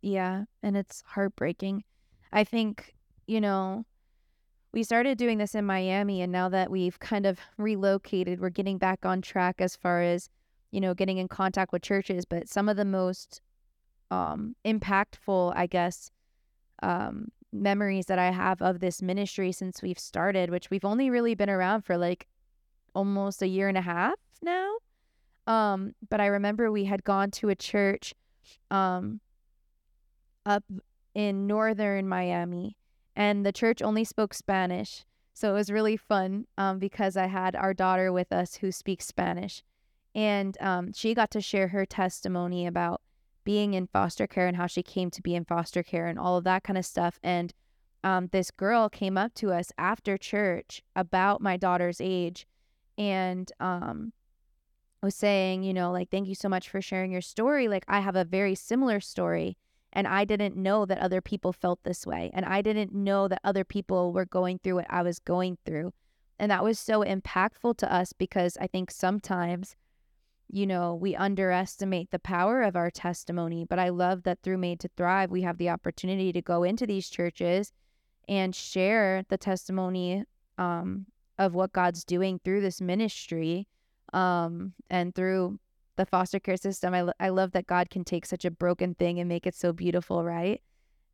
Yeah, 0.00 0.44
and 0.62 0.76
it's 0.76 1.02
heartbreaking. 1.06 1.84
I 2.32 2.44
think, 2.44 2.94
you 3.26 3.40
know, 3.40 3.84
we 4.72 4.82
started 4.82 5.18
doing 5.18 5.38
this 5.38 5.54
in 5.54 5.64
Miami 5.64 6.20
and 6.22 6.30
now 6.30 6.48
that 6.48 6.70
we've 6.70 6.98
kind 6.98 7.26
of 7.26 7.38
relocated, 7.56 8.40
we're 8.40 8.50
getting 8.50 8.78
back 8.78 9.04
on 9.06 9.22
track 9.22 9.56
as 9.60 9.76
far 9.76 10.02
as, 10.02 10.28
you 10.70 10.80
know, 10.80 10.94
getting 10.94 11.18
in 11.18 11.28
contact 11.28 11.72
with 11.72 11.82
churches, 11.82 12.24
but 12.24 12.48
some 12.48 12.68
of 12.68 12.76
the 12.76 12.84
most 12.84 13.40
um 14.10 14.54
impactful, 14.64 15.52
I 15.54 15.66
guess, 15.66 16.10
um 16.82 17.28
memories 17.52 18.06
that 18.06 18.18
I 18.18 18.30
have 18.30 18.60
of 18.62 18.80
this 18.80 19.00
ministry 19.02 19.52
since 19.52 19.82
we've 19.82 19.98
started, 19.98 20.50
which 20.50 20.70
we've 20.70 20.84
only 20.84 21.10
really 21.10 21.34
been 21.34 21.50
around 21.50 21.82
for 21.82 21.96
like 21.96 22.26
almost 22.94 23.42
a 23.42 23.46
year 23.48 23.68
and 23.68 23.78
a 23.78 23.82
half 23.82 24.14
now. 24.42 24.76
Um 25.46 25.94
but 26.08 26.20
I 26.20 26.26
remember 26.26 26.70
we 26.70 26.84
had 26.84 27.04
gone 27.04 27.30
to 27.32 27.48
a 27.48 27.54
church 27.54 28.14
um 28.70 29.20
up 30.46 30.64
in 31.14 31.46
northern 31.46 32.08
Miami, 32.08 32.77
and 33.18 33.44
the 33.44 33.52
church 33.52 33.82
only 33.82 34.04
spoke 34.04 34.32
Spanish. 34.32 35.04
So 35.34 35.50
it 35.50 35.54
was 35.54 35.72
really 35.72 35.96
fun 35.96 36.46
um, 36.56 36.78
because 36.78 37.16
I 37.16 37.26
had 37.26 37.56
our 37.56 37.74
daughter 37.74 38.12
with 38.12 38.32
us 38.32 38.54
who 38.54 38.70
speaks 38.70 39.06
Spanish. 39.06 39.64
And 40.14 40.56
um, 40.60 40.92
she 40.92 41.14
got 41.14 41.32
to 41.32 41.40
share 41.40 41.68
her 41.68 41.84
testimony 41.84 42.64
about 42.64 43.02
being 43.42 43.74
in 43.74 43.88
foster 43.88 44.28
care 44.28 44.46
and 44.46 44.56
how 44.56 44.68
she 44.68 44.84
came 44.84 45.10
to 45.10 45.20
be 45.20 45.34
in 45.34 45.44
foster 45.44 45.82
care 45.82 46.06
and 46.06 46.18
all 46.18 46.36
of 46.36 46.44
that 46.44 46.62
kind 46.62 46.78
of 46.78 46.86
stuff. 46.86 47.18
And 47.22 47.52
um, 48.04 48.28
this 48.30 48.52
girl 48.52 48.88
came 48.88 49.18
up 49.18 49.34
to 49.34 49.52
us 49.52 49.72
after 49.76 50.16
church 50.16 50.82
about 50.94 51.40
my 51.40 51.56
daughter's 51.56 52.00
age 52.00 52.46
and 52.96 53.50
um, 53.58 54.12
was 55.02 55.16
saying, 55.16 55.64
you 55.64 55.74
know, 55.74 55.90
like, 55.90 56.10
thank 56.10 56.28
you 56.28 56.36
so 56.36 56.48
much 56.48 56.68
for 56.68 56.80
sharing 56.80 57.10
your 57.10 57.20
story. 57.20 57.66
Like, 57.66 57.84
I 57.88 57.98
have 57.98 58.16
a 58.16 58.24
very 58.24 58.54
similar 58.54 59.00
story 59.00 59.56
and 59.92 60.06
I 60.06 60.24
didn't 60.24 60.56
know 60.56 60.84
that 60.86 60.98
other 60.98 61.20
people 61.20 61.52
felt 61.52 61.82
this 61.82 62.06
way. 62.06 62.30
And 62.34 62.44
I 62.44 62.62
didn't 62.62 62.92
know 62.92 63.28
that 63.28 63.40
other 63.42 63.64
people 63.64 64.12
were 64.12 64.26
going 64.26 64.58
through 64.58 64.76
what 64.76 64.86
I 64.90 65.02
was 65.02 65.18
going 65.18 65.58
through. 65.64 65.92
And 66.38 66.50
that 66.50 66.62
was 66.62 66.78
so 66.78 67.02
impactful 67.02 67.76
to 67.78 67.92
us 67.92 68.12
because 68.12 68.56
I 68.60 68.66
think 68.66 68.90
sometimes, 68.90 69.76
you 70.50 70.66
know, 70.66 70.94
we 70.94 71.16
underestimate 71.16 72.10
the 72.10 72.18
power 72.18 72.62
of 72.62 72.76
our 72.76 72.90
testimony. 72.90 73.64
But 73.64 73.78
I 73.78 73.88
love 73.88 74.22
that 74.22 74.40
through 74.42 74.58
Made 74.58 74.80
to 74.80 74.90
Thrive, 74.96 75.30
we 75.30 75.42
have 75.42 75.58
the 75.58 75.70
opportunity 75.70 76.32
to 76.32 76.42
go 76.42 76.62
into 76.62 76.86
these 76.86 77.08
churches 77.08 77.72
and 78.28 78.54
share 78.54 79.24
the 79.28 79.38
testimony 79.38 80.24
um, 80.58 81.06
of 81.38 81.54
what 81.54 81.72
God's 81.72 82.04
doing 82.04 82.40
through 82.44 82.60
this 82.60 82.80
ministry 82.80 83.66
um, 84.12 84.74
and 84.90 85.14
through 85.14 85.58
the 85.98 86.06
foster 86.06 86.38
care 86.40 86.56
system. 86.56 86.94
I, 86.94 87.08
I 87.20 87.28
love 87.28 87.52
that 87.52 87.66
God 87.66 87.90
can 87.90 88.04
take 88.04 88.24
such 88.24 88.46
a 88.46 88.50
broken 88.50 88.94
thing 88.94 89.18
and 89.18 89.28
make 89.28 89.46
it 89.46 89.54
so 89.54 89.72
beautiful, 89.72 90.24
right? 90.24 90.62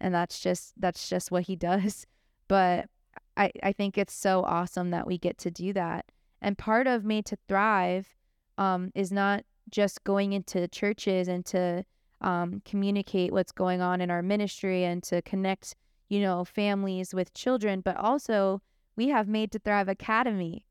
And 0.00 0.14
that's 0.14 0.38
just 0.38 0.74
that's 0.78 1.08
just 1.08 1.32
what 1.32 1.44
he 1.44 1.56
does. 1.70 2.06
But 2.46 2.88
I, 3.36 3.50
I 3.62 3.72
think 3.72 3.98
it's 3.98 4.14
so 4.14 4.44
awesome 4.44 4.90
that 4.90 5.06
we 5.06 5.18
get 5.18 5.38
to 5.38 5.50
do 5.50 5.72
that. 5.72 6.06
And 6.40 6.56
part 6.56 6.86
of 6.86 7.04
Made 7.04 7.26
to 7.26 7.38
Thrive 7.48 8.14
um, 8.58 8.92
is 8.94 9.10
not 9.10 9.44
just 9.70 10.04
going 10.04 10.34
into 10.34 10.68
churches 10.68 11.26
and 11.26 11.44
to 11.46 11.84
um, 12.20 12.62
communicate 12.64 13.32
what's 13.32 13.50
going 13.50 13.80
on 13.80 14.00
in 14.00 14.10
our 14.10 14.22
ministry 14.22 14.84
and 14.84 15.02
to 15.04 15.22
connect, 15.22 15.74
you 16.10 16.20
know, 16.20 16.44
families 16.44 17.14
with 17.14 17.34
children, 17.34 17.80
but 17.80 17.96
also 17.96 18.60
we 18.94 19.08
have 19.08 19.26
Made 19.26 19.50
to 19.52 19.58
Thrive 19.58 19.88
Academy. 19.88 20.66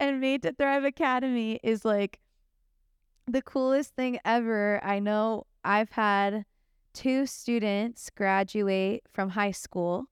And 0.00 0.20
Made 0.20 0.42
to 0.42 0.52
Thrive 0.52 0.84
Academy 0.84 1.60
is 1.62 1.84
like 1.84 2.18
the 3.32 3.42
coolest 3.42 3.94
thing 3.96 4.18
ever. 4.24 4.80
I 4.84 4.98
know 4.98 5.46
I've 5.64 5.90
had 5.90 6.44
two 6.92 7.26
students 7.26 8.10
graduate 8.10 9.04
from 9.10 9.30
high 9.30 9.50
school, 9.50 10.06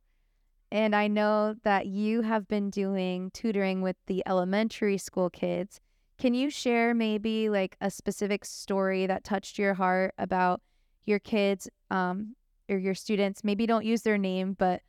and 0.73 0.97
I 0.97 1.07
know 1.09 1.55
that 1.63 1.87
you 1.87 2.23
have 2.23 2.49
been 2.49 2.71
doing 2.71 3.31
tutoring 3.33 3.83
with 3.83 3.97
the 4.07 4.23
elementary 4.27 4.97
school 4.99 5.29
kids. 5.29 5.81
Can 6.19 6.35
you 6.35 6.51
share 6.51 6.95
maybe 6.95 7.49
like 7.49 7.77
a 7.81 7.91
specific 7.91 8.45
story 8.45 9.07
that 9.07 9.25
touched 9.25 9.59
your 9.59 9.75
heart 9.75 10.15
about 10.19 10.61
your 11.05 11.19
kids 11.19 11.69
um, 11.91 12.37
or 12.69 12.79
your 12.79 12.95
students? 12.95 13.45
Maybe 13.45 13.67
don't 13.67 13.85
use 13.85 14.03
their 14.03 14.19
name, 14.19 14.55
but 14.59 14.83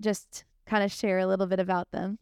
just 0.00 0.44
kind 0.66 0.84
of 0.84 0.92
share 0.92 1.18
a 1.18 1.26
little 1.26 1.46
bit 1.46 1.60
about 1.60 1.90
them. 1.90 2.18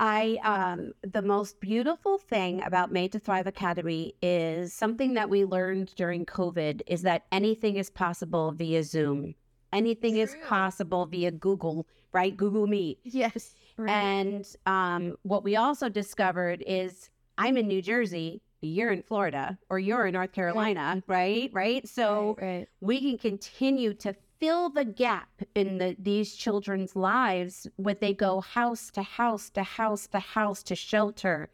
I 0.00 0.38
um, 0.42 0.92
the 1.02 1.20
most 1.20 1.60
beautiful 1.60 2.16
thing 2.16 2.62
about 2.64 2.90
Made 2.90 3.12
to 3.12 3.18
Thrive 3.18 3.46
Academy 3.46 4.14
is 4.22 4.72
something 4.72 5.12
that 5.14 5.28
we 5.28 5.44
learned 5.44 5.94
during 5.94 6.24
COVID 6.24 6.80
is 6.86 7.02
that 7.02 7.26
anything 7.30 7.76
is 7.76 7.90
possible 7.90 8.50
via 8.50 8.82
Zoom. 8.82 9.34
Anything 9.74 10.14
True. 10.14 10.22
is 10.22 10.36
possible 10.48 11.04
via 11.04 11.30
Google, 11.30 11.86
right? 12.12 12.34
Google 12.34 12.66
Meet. 12.66 13.00
Yes. 13.04 13.54
Right. 13.76 13.92
And 13.92 14.46
um, 14.64 15.16
what 15.22 15.44
we 15.44 15.56
also 15.56 15.90
discovered 15.90 16.64
is 16.66 17.10
I'm 17.36 17.58
in 17.58 17.68
New 17.68 17.82
Jersey, 17.82 18.40
you're 18.62 18.92
in 18.92 19.02
Florida, 19.02 19.58
or 19.68 19.78
you're 19.78 20.06
in 20.06 20.14
North 20.14 20.32
Carolina, 20.32 21.02
right? 21.08 21.50
Right. 21.52 21.86
So 21.86 22.36
right, 22.40 22.46
right. 22.46 22.68
we 22.80 23.00
can 23.00 23.18
continue 23.18 23.92
to 23.94 24.14
fill 24.40 24.70
the 24.70 24.84
gap 24.84 25.28
in 25.54 25.78
the, 25.78 25.94
these 25.98 26.34
children's 26.34 26.96
lives 26.96 27.66
when 27.76 27.96
they 28.00 28.14
go 28.14 28.40
house 28.40 28.90
to 28.90 29.02
house 29.02 29.50
to 29.50 29.62
house 29.62 30.06
to 30.08 30.18
house 30.18 30.62
to 30.62 30.74
shelter 30.74 31.50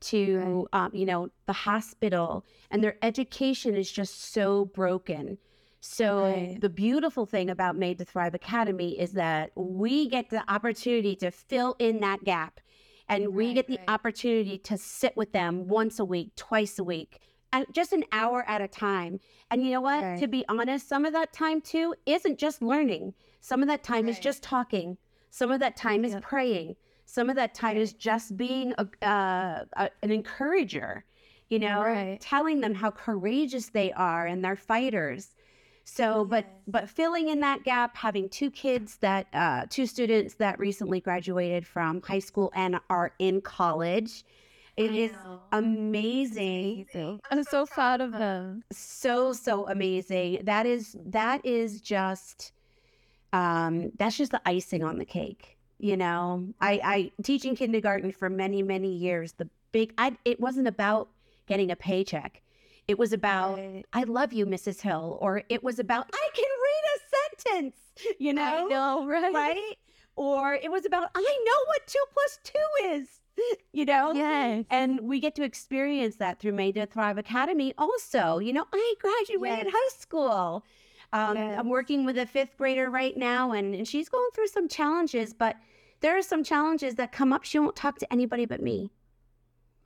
to 0.00 0.66
right. 0.72 0.84
um, 0.84 0.90
you 0.94 1.04
know 1.04 1.28
the 1.46 1.52
hospital 1.52 2.46
and 2.70 2.82
their 2.82 2.96
education 3.02 3.74
is 3.74 3.90
just 3.90 4.32
so 4.32 4.64
broken 4.66 5.36
so 5.80 6.22
right. 6.22 6.60
the 6.60 6.68
beautiful 6.68 7.26
thing 7.26 7.50
about 7.50 7.76
made 7.76 7.98
to 7.98 8.04
thrive 8.04 8.34
academy 8.34 8.98
is 8.98 9.12
that 9.12 9.50
we 9.56 10.08
get 10.08 10.30
the 10.30 10.42
opportunity 10.50 11.16
to 11.16 11.30
fill 11.30 11.74
in 11.78 12.00
that 12.00 12.24
gap 12.24 12.60
and 13.08 13.24
right, 13.24 13.32
we 13.32 13.54
get 13.54 13.66
the 13.66 13.80
opportunity 13.88 14.56
to 14.56 14.78
sit 14.78 15.16
with 15.16 15.32
them 15.32 15.66
once 15.66 15.98
a 15.98 16.04
week 16.04 16.30
twice 16.36 16.78
a 16.78 16.84
week 16.84 17.18
just 17.72 17.92
an 17.92 18.04
hour 18.12 18.44
at 18.48 18.60
a 18.60 18.68
time. 18.68 19.20
And 19.50 19.64
you 19.64 19.72
know 19.72 19.80
what? 19.80 20.02
Right. 20.02 20.18
To 20.20 20.28
be 20.28 20.44
honest, 20.48 20.88
some 20.88 21.04
of 21.04 21.12
that 21.12 21.32
time 21.32 21.60
too 21.60 21.94
isn't 22.06 22.38
just 22.38 22.62
learning. 22.62 23.14
Some 23.40 23.62
of 23.62 23.68
that 23.68 23.82
time 23.82 24.04
right. 24.04 24.10
is 24.10 24.18
just 24.18 24.42
talking. 24.42 24.96
Some 25.30 25.50
of 25.50 25.60
that 25.60 25.76
time 25.76 26.04
is 26.04 26.14
praying. 26.20 26.76
Some 27.06 27.28
of 27.30 27.36
that 27.36 27.54
time 27.54 27.74
right. 27.74 27.82
is 27.82 27.92
just 27.92 28.36
being 28.36 28.74
a, 28.78 28.86
uh, 29.06 29.64
a, 29.76 29.90
an 30.02 30.10
encourager, 30.10 31.04
you 31.48 31.58
know, 31.58 32.16
telling 32.20 32.60
them 32.60 32.74
how 32.74 32.90
courageous 32.90 33.70
they 33.70 33.92
are 33.92 34.26
and 34.26 34.44
they're 34.44 34.56
fighters. 34.56 35.34
So, 35.84 36.24
but 36.24 36.46
but 36.68 36.88
filling 36.88 37.28
in 37.30 37.40
that 37.40 37.64
gap, 37.64 37.96
having 37.96 38.28
two 38.28 38.50
kids 38.50 38.98
that 38.98 39.26
uh, 39.32 39.66
two 39.68 39.86
students 39.86 40.34
that 40.34 40.58
recently 40.58 41.00
graduated 41.00 41.66
from 41.66 42.00
high 42.02 42.20
school 42.20 42.52
and 42.54 42.78
are 42.88 43.12
in 43.18 43.40
college, 43.40 44.24
it 44.80 44.94
is 44.94 45.12
amazing. 45.52 46.86
amazing. 46.94 47.20
I'm 47.30 47.44
so 47.44 47.66
proud 47.66 48.00
of 48.00 48.12
them. 48.12 48.64
So 48.72 49.32
so 49.32 49.68
amazing. 49.68 50.40
That 50.44 50.66
is 50.66 50.96
that 51.06 51.44
is 51.44 51.80
just 51.80 52.52
um 53.32 53.92
that's 53.98 54.16
just 54.16 54.32
the 54.32 54.40
icing 54.46 54.82
on 54.82 54.98
the 54.98 55.04
cake. 55.04 55.58
You 55.78 55.96
know, 55.96 56.48
I 56.60 56.80
I 56.84 57.12
teaching 57.22 57.56
kindergarten 57.56 58.12
for 58.12 58.30
many 58.30 58.62
many 58.62 58.92
years. 58.92 59.32
The 59.32 59.48
big 59.72 59.92
I 59.98 60.16
it 60.24 60.40
wasn't 60.40 60.66
about 60.66 61.08
getting 61.46 61.70
a 61.70 61.76
paycheck. 61.76 62.42
It 62.88 62.98
was 62.98 63.12
about 63.12 63.58
right. 63.58 63.84
I 63.92 64.04
love 64.04 64.32
you, 64.32 64.46
Mrs. 64.46 64.80
Hill, 64.80 65.18
or 65.20 65.42
it 65.48 65.62
was 65.62 65.78
about 65.78 66.10
I 66.12 66.28
can 66.34 66.48
read 66.66 66.84
a 66.94 67.52
sentence. 67.52 67.76
You 68.18 68.32
know, 68.32 68.42
I 68.42 68.68
know, 68.68 69.06
right? 69.06 69.34
Right? 69.34 69.74
Or 70.16 70.54
it 70.54 70.70
was 70.70 70.86
about 70.86 71.10
I 71.14 71.20
know 71.20 71.64
what 71.66 71.86
two 71.86 72.04
plus 72.14 72.38
two 72.42 72.94
is 72.96 73.19
you 73.72 73.84
know? 73.84 74.12
Yes. 74.12 74.64
And 74.70 75.00
we 75.00 75.20
get 75.20 75.34
to 75.36 75.42
experience 75.42 76.16
that 76.16 76.38
through 76.38 76.52
Made 76.52 76.74
to 76.74 76.86
Thrive 76.86 77.18
Academy 77.18 77.74
also. 77.78 78.38
You 78.38 78.52
know, 78.52 78.64
I 78.72 78.94
graduated 79.00 79.66
yes. 79.66 79.74
high 79.74 79.98
school. 79.98 80.64
Um, 81.12 81.36
yes. 81.36 81.58
I'm 81.58 81.68
working 81.68 82.04
with 82.04 82.18
a 82.18 82.26
fifth 82.26 82.56
grader 82.56 82.88
right 82.88 83.16
now, 83.16 83.52
and, 83.52 83.74
and 83.74 83.86
she's 83.86 84.08
going 84.08 84.28
through 84.34 84.46
some 84.46 84.68
challenges, 84.68 85.32
but 85.32 85.56
there 86.00 86.16
are 86.16 86.22
some 86.22 86.44
challenges 86.44 86.94
that 86.96 87.12
come 87.12 87.32
up. 87.32 87.44
She 87.44 87.58
won't 87.58 87.76
talk 87.76 87.98
to 87.98 88.12
anybody 88.12 88.46
but 88.46 88.62
me. 88.62 88.90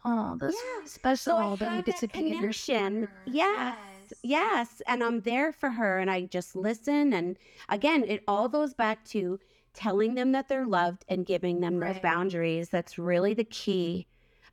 Oh, 0.04 0.36
that's 0.38 0.54
yeah. 0.54 0.86
special 0.86 1.16
so 1.16 1.56
that 1.56 1.76
you 1.76 1.82
get 1.82 1.96
to 1.98 2.08
connection. 2.08 3.08
Yes. 3.24 3.76
Yes. 4.22 4.82
And 4.86 5.02
I'm 5.02 5.20
there 5.20 5.50
for 5.50 5.70
her 5.70 5.98
and 5.98 6.10
I 6.10 6.26
just 6.26 6.54
listen. 6.54 7.14
And 7.14 7.38
again, 7.70 8.04
it 8.04 8.22
all 8.28 8.48
goes 8.48 8.74
back 8.74 9.04
to 9.06 9.40
telling 9.74 10.14
them 10.14 10.32
that 10.32 10.48
they're 10.48 10.66
loved 10.66 11.04
and 11.08 11.26
giving 11.26 11.60
them 11.60 11.76
right. 11.76 11.94
those 11.94 12.02
boundaries. 12.02 12.68
That's 12.68 12.98
really 12.98 13.34
the 13.34 13.44
key 13.44 14.06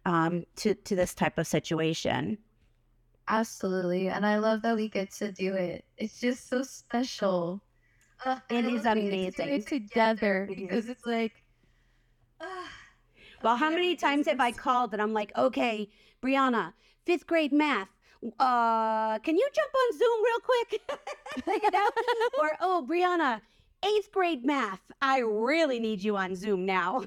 um, 0.06 0.46
to 0.58 0.74
to 0.74 0.96
this 0.96 1.14
type 1.14 1.38
of 1.38 1.48
situation. 1.48 2.38
Absolutely. 3.28 4.10
And 4.10 4.26
I 4.26 4.38
love 4.38 4.62
that 4.64 4.76
we 4.76 4.90
get 4.90 5.12
to 5.14 5.32
do 5.32 5.54
it. 5.54 5.86
It's 5.98 6.20
just 6.20 6.50
so 6.50 6.64
special. 6.64 7.62
Uh, 8.26 8.40
It 8.50 8.66
is 8.66 8.86
amazing. 8.86 9.50
it 9.50 9.68
together 9.68 10.48
because 10.50 10.90
it's 10.90 11.06
like, 11.06 11.44
ah, 12.42 12.70
Well, 13.42 13.56
how 13.56 13.70
many 13.70 13.96
times 13.96 14.28
have 14.28 14.40
I 14.40 14.52
called 14.52 14.94
and 14.94 15.02
I'm 15.02 15.14
like, 15.14 15.32
okay, 15.38 15.90
Brianna, 16.22 16.74
fifth 17.06 17.26
grade 17.26 17.54
math. 17.54 17.88
Uh, 18.40 19.18
can 19.20 19.36
you 19.36 19.50
jump 19.54 19.72
on 19.74 19.98
Zoom 19.98 20.24
real 20.24 20.40
quick? 20.44 20.82
you 21.64 21.72
know? 21.72 21.90
Or 22.40 22.52
oh, 22.60 22.86
Brianna, 22.88 23.42
eighth 23.86 24.12
grade 24.12 24.46
math. 24.46 24.82
I 25.02 25.20
really 25.20 25.80
need 25.80 26.04
you 26.04 26.17
on 26.17 26.36
Zoom 26.36 26.65
now. 26.65 27.04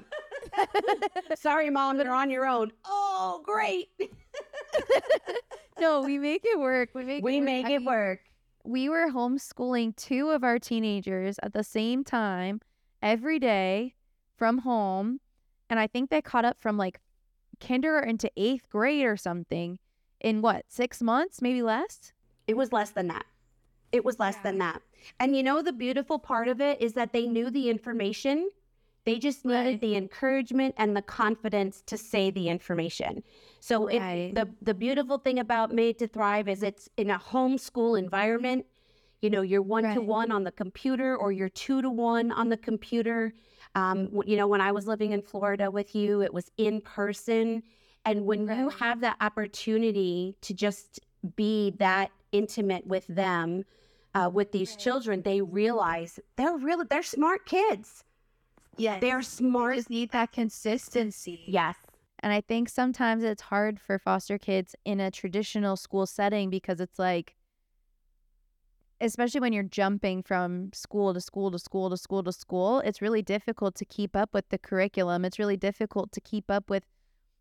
Sorry, 1.35 1.69
mom, 1.69 1.97
you're 1.99 2.13
on 2.13 2.29
your 2.29 2.45
own. 2.45 2.71
Oh, 2.85 3.41
great. 3.45 3.89
no, 5.79 6.01
we 6.01 6.17
make 6.17 6.43
it 6.45 6.59
work. 6.59 6.89
We 6.93 7.03
make 7.03 7.23
We 7.23 7.37
it 7.37 7.39
work. 7.39 7.45
make 7.45 7.65
I 7.65 7.71
it 7.71 7.79
mean, 7.79 7.85
work. 7.85 8.19
We 8.63 8.89
were 8.89 9.11
homeschooling 9.11 9.95
two 9.95 10.29
of 10.29 10.43
our 10.43 10.59
teenagers 10.59 11.39
at 11.43 11.53
the 11.53 11.63
same 11.63 12.03
time 12.03 12.61
every 13.01 13.39
day 13.39 13.95
from 14.37 14.59
home. 14.59 15.19
And 15.69 15.79
I 15.79 15.87
think 15.87 16.09
they 16.09 16.21
caught 16.21 16.45
up 16.45 16.59
from 16.59 16.77
like 16.77 16.99
kindergarten 17.59 18.17
to 18.19 18.31
eighth 18.37 18.69
grade 18.69 19.05
or 19.05 19.17
something 19.17 19.79
in 20.19 20.41
what, 20.41 20.65
six 20.67 21.01
months, 21.01 21.41
maybe 21.41 21.61
less? 21.61 22.11
It 22.47 22.57
was 22.57 22.71
less 22.71 22.91
than 22.91 23.07
that. 23.07 23.25
It 23.95 24.03
was 24.03 24.19
less 24.19 24.37
than 24.45 24.57
that. 24.59 24.81
And 25.21 25.35
you 25.37 25.43
know, 25.43 25.61
the 25.61 25.73
beautiful 25.73 26.19
part 26.19 26.47
of 26.49 26.59
it 26.59 26.81
is 26.81 26.93
that 26.93 27.13
they 27.13 27.25
knew 27.27 27.49
the 27.49 27.69
information. 27.69 28.49
They 29.05 29.19
just 29.19 29.45
needed 29.45 29.65
Right. 29.73 29.81
the 29.81 29.95
encouragement 29.95 30.75
and 30.77 30.97
the 30.97 31.01
confidence 31.01 31.81
to 31.91 31.97
say 31.97 32.31
the 32.31 32.49
information. 32.49 33.23
So 33.59 33.87
it, 33.87 33.99
the 34.33 34.45
the 34.61 34.73
beautiful 34.73 35.17
thing 35.25 35.39
about 35.39 35.71
Made 35.71 35.97
to 35.99 36.07
Thrive 36.07 36.47
is 36.49 36.63
it's 36.63 36.89
in 36.97 37.09
a 37.09 37.19
homeschool 37.19 37.97
environment. 37.97 38.65
You 39.21 39.29
know, 39.29 39.41
you're 39.41 39.61
one 39.61 39.83
to 39.93 40.01
Right. 40.01 40.07
one 40.17 40.31
on 40.31 40.43
the 40.43 40.51
computer 40.51 41.15
or 41.15 41.31
you're 41.31 41.49
two 41.65 41.81
to 41.81 41.89
one 41.89 42.31
on 42.31 42.49
the 42.49 42.57
computer. 42.57 43.33
Um, 43.75 43.97
you 44.25 44.35
know, 44.37 44.47
when 44.47 44.61
I 44.61 44.71
was 44.71 44.87
living 44.87 45.11
in 45.13 45.21
Florida 45.21 45.71
with 45.71 45.95
you, 45.95 46.21
it 46.21 46.33
was 46.33 46.51
in 46.57 46.81
person. 46.81 47.63
And 48.05 48.25
when 48.25 48.41
you 48.47 48.69
have 48.69 49.01
that 49.01 49.17
opportunity 49.21 50.35
to 50.41 50.53
just 50.53 50.99
be 51.35 51.71
that 51.79 52.11
intimate 52.31 52.85
with 52.85 53.05
them, 53.07 53.63
uh, 54.15 54.29
with 54.33 54.51
these 54.51 54.71
Right. 54.71 54.79
children, 54.79 55.21
they 55.21 55.41
realize 55.41 56.19
they're 56.37 56.57
really 56.57 56.85
they're 56.89 57.03
smart 57.03 57.45
kids. 57.45 58.03
Yeah, 58.77 58.99
They're 58.99 59.21
smart. 59.21 59.75
just 59.75 59.89
need 59.89 60.11
that 60.11 60.31
consistency. 60.31 61.43
Yes. 61.47 61.75
And 62.19 62.33
I 62.33 62.41
think 62.41 62.69
sometimes 62.69 63.23
it's 63.23 63.43
hard 63.43 63.79
for 63.79 63.99
foster 63.99 64.37
kids 64.37 64.75
in 64.83 64.99
a 64.99 65.11
traditional 65.11 65.75
school 65.77 66.05
setting 66.05 66.49
because 66.49 66.81
it's 66.81 66.97
like, 66.99 67.35
especially 68.99 69.41
when 69.41 69.53
you're 69.53 69.63
jumping 69.63 70.23
from 70.23 70.71
school 70.73 71.13
to 71.13 71.21
school 71.21 71.51
to 71.51 71.59
school 71.59 71.89
to 71.89 71.97
school 71.97 72.23
to 72.23 72.31
school, 72.31 72.79
it's 72.79 73.01
really 73.01 73.21
difficult 73.21 73.75
to 73.75 73.85
keep 73.85 74.15
up 74.15 74.33
with 74.33 74.49
the 74.49 74.57
curriculum. 74.57 75.23
It's 75.23 75.39
really 75.39 75.57
difficult 75.57 76.11
to 76.13 76.21
keep 76.21 76.49
up 76.49 76.69
with 76.69 76.83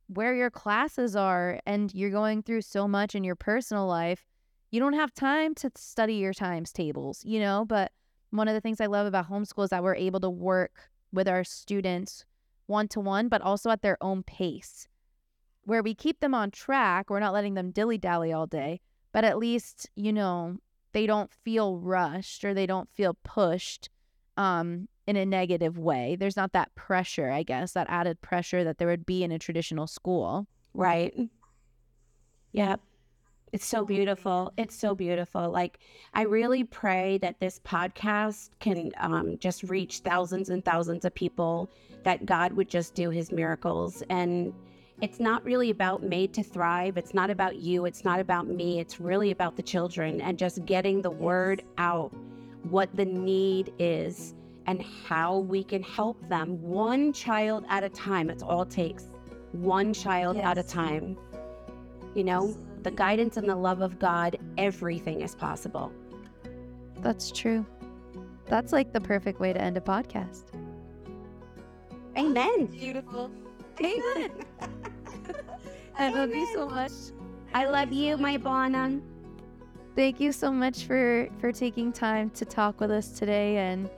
where 0.09 0.35
your 0.35 0.51
classes 0.51 1.17
are. 1.17 1.61
And 1.67 1.93
you're 1.95 2.11
going 2.11 2.43
through 2.43 2.63
so 2.63 2.87
much 2.87 3.15
in 3.15 3.25
your 3.25 3.37
personal 3.37 3.87
life. 3.87 4.27
You 4.75 4.81
don't 4.81 4.95
have 4.95 5.15
time 5.15 5.55
to 5.55 5.71
study 5.77 6.15
your 6.15 6.35
times 6.35 6.73
tables, 6.73 7.25
you 7.25 7.39
know? 7.39 7.65
But 7.65 7.93
one 8.31 8.49
of 8.49 8.55
the 8.55 8.61
things 8.61 8.81
I 8.81 8.87
love 8.87 9.07
about 9.07 9.31
homeschool 9.31 9.63
is 9.63 9.71
that 9.71 9.85
we're 9.85 9.95
able 9.95 10.19
to 10.19 10.29
work 10.29 10.91
with 11.13 11.29
our 11.29 11.45
students 11.45 12.25
one 12.67 12.89
to 12.89 12.99
one, 12.99 13.29
but 13.29 13.41
also 13.41 13.71
at 13.71 13.83
their 13.83 13.97
own 14.01 14.25
pace, 14.25 14.89
where 15.63 15.81
we 15.81 15.95
keep 15.95 16.19
them 16.19 16.35
on 16.35 16.51
track. 16.51 17.09
We're 17.09 17.21
not 17.21 17.33
letting 17.33 17.55
them 17.55 17.71
dilly 17.71 17.99
dally 17.99 18.33
all 18.33 18.49
day, 18.49 18.81
but 19.13 19.23
at 19.23 19.39
least, 19.39 19.89
you 19.95 20.13
know, 20.13 20.57
they 20.91 21.07
don't 21.07 21.31
feel 21.33 21.79
rushed 21.79 22.45
or 22.45 22.53
they 22.53 22.67
don't 22.67 22.91
feel 22.91 23.17
pushed 23.23 23.91
um, 24.37 24.89
in 25.07 25.15
a 25.15 25.25
negative 25.25 25.79
way. 25.79 26.17
There's 26.19 26.37
not 26.37 26.53
that 26.55 26.75
pressure, 26.75 27.31
I 27.31 27.45
guess, 27.45 27.75
that 27.75 27.87
added 27.89 28.21
pressure 28.23 28.65
that 28.65 28.79
there 28.79 28.89
would 28.89 29.07
be 29.07 29.23
in 29.23 29.31
a 29.31 29.39
traditional 29.39 29.87
school. 29.87 30.49
Right. 30.75 31.31
Yep. 32.51 32.81
It's 33.55 33.65
so 33.65 33.85
beautiful. 33.85 34.53
It's 34.57 34.75
so 34.75 34.97
beautiful. 34.97 35.49
Like, 35.49 35.79
I 36.13 36.23
really 36.23 36.65
pray 36.65 37.19
that 37.19 37.39
this 37.39 37.61
podcast 37.65 38.51
can 38.59 38.91
um, 38.99 39.39
just 39.39 39.63
reach 39.63 40.01
thousands 40.01 40.51
and 40.51 40.65
thousands 40.65 41.05
of 41.05 41.15
people, 41.15 41.71
that 42.03 42.27
God 42.27 42.53
would 42.55 42.69
just 42.69 42.97
do 42.97 43.11
his 43.11 43.31
miracles. 43.31 44.03
And 44.11 44.53
it's 45.01 45.21
not 45.21 45.45
really 45.45 45.71
about 45.71 46.03
Made 46.03 46.35
to 46.35 46.43
Thrive. 46.43 46.97
It's 46.97 47.15
not 47.15 47.31
about 47.31 47.55
you. 47.55 47.85
It's 47.85 48.05
not 48.05 48.19
about 48.19 48.49
me. 48.49 48.81
It's 48.81 48.99
really 48.99 49.31
about 49.31 49.55
the 49.55 49.63
children 49.63 50.21
and 50.21 50.37
just 50.37 50.65
getting 50.65 51.01
the 51.01 51.13
word 51.13 51.63
out, 51.79 52.13
what 52.65 52.89
the 52.97 53.05
need 53.05 53.73
is, 53.79 54.35
and 54.67 54.83
how 55.07 55.39
we 55.39 55.63
can 55.63 55.85
help 55.85 56.29
them 56.29 56.61
one 56.61 57.13
child 57.13 57.67
at 57.69 57.85
a 57.85 57.89
time. 57.89 58.31
It's 58.31 58.43
all 58.43 58.63
it 58.63 58.71
takes. 58.71 59.05
One 59.53 59.95
child 59.95 60.39
at 60.39 60.59
a 60.59 60.65
time. 60.65 61.17
You 62.17 62.25
know, 62.25 62.57
the 62.85 62.91
guidance 62.91 63.37
and 63.37 63.49
the 63.49 63.57
love 63.57 63.81
of 63.81 63.99
God, 63.99 64.37
everything 64.59 65.23
is 65.23 65.35
possible. 65.35 65.91
That's 67.01 67.33
true. 67.33 67.67
That's 68.47 68.73
like 68.73 68.93
the 68.93 69.01
perfect 69.01 69.41
way 69.41 69.53
to 69.53 69.61
end 69.61 69.77
a 69.77 69.81
podcast. 69.81 70.45
Amen. 72.17 72.67
Beautiful. 72.67 73.31
Amen. 73.81 74.31
I 75.99 76.11
love 76.11 76.31
you 76.31 76.47
so 76.53 76.69
much. 76.69 76.93
I 77.55 77.67
love 77.67 77.93
you, 77.93 78.17
my 78.17 78.37
Bonham. 78.37 79.03
Thank 79.97 80.21
you 80.21 80.33
so 80.33 80.53
much 80.53 80.85
for 80.85 81.29
for 81.41 81.53
taking 81.53 81.93
time 81.93 82.31
to 82.31 82.45
talk 82.45 82.81
with 82.81 82.91
us 82.91 83.11
today 83.11 83.57
and 83.59 83.89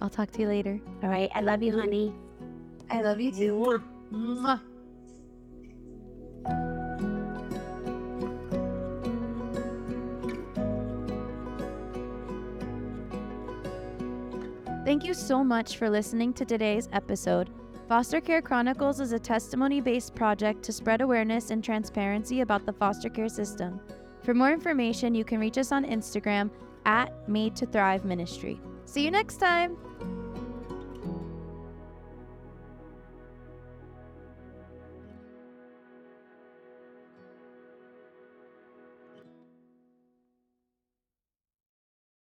I'll 0.00 0.10
talk 0.10 0.30
to 0.32 0.40
you 0.40 0.48
later. 0.48 0.80
All 1.02 1.08
right. 1.08 1.30
I 1.34 1.40
love 1.40 1.62
you, 1.62 1.78
honey. 1.78 2.12
I 2.90 3.02
love 3.02 3.20
you 3.20 3.32
too. 3.32 3.82
Mwah. 4.12 4.60
Thank 14.84 15.02
you 15.02 15.14
so 15.14 15.42
much 15.42 15.78
for 15.78 15.88
listening 15.88 16.34
to 16.34 16.44
today's 16.44 16.90
episode. 16.92 17.48
Foster 17.88 18.20
Care 18.20 18.42
Chronicles 18.42 19.00
is 19.00 19.12
a 19.12 19.18
testimony 19.18 19.80
based 19.80 20.14
project 20.14 20.62
to 20.64 20.72
spread 20.72 21.00
awareness 21.00 21.50
and 21.50 21.64
transparency 21.64 22.42
about 22.42 22.66
the 22.66 22.72
foster 22.74 23.08
care 23.08 23.30
system. 23.30 23.80
For 24.22 24.34
more 24.34 24.52
information, 24.52 25.14
you 25.14 25.24
can 25.24 25.40
reach 25.40 25.56
us 25.56 25.72
on 25.72 25.86
Instagram 25.86 26.50
at 26.84 27.26
Made 27.26 27.56
to 27.56 27.66
Thrive 27.66 28.04
Ministry. 28.04 28.60
See 28.84 29.02
you 29.02 29.10
next 29.10 29.38
time! 29.38 29.78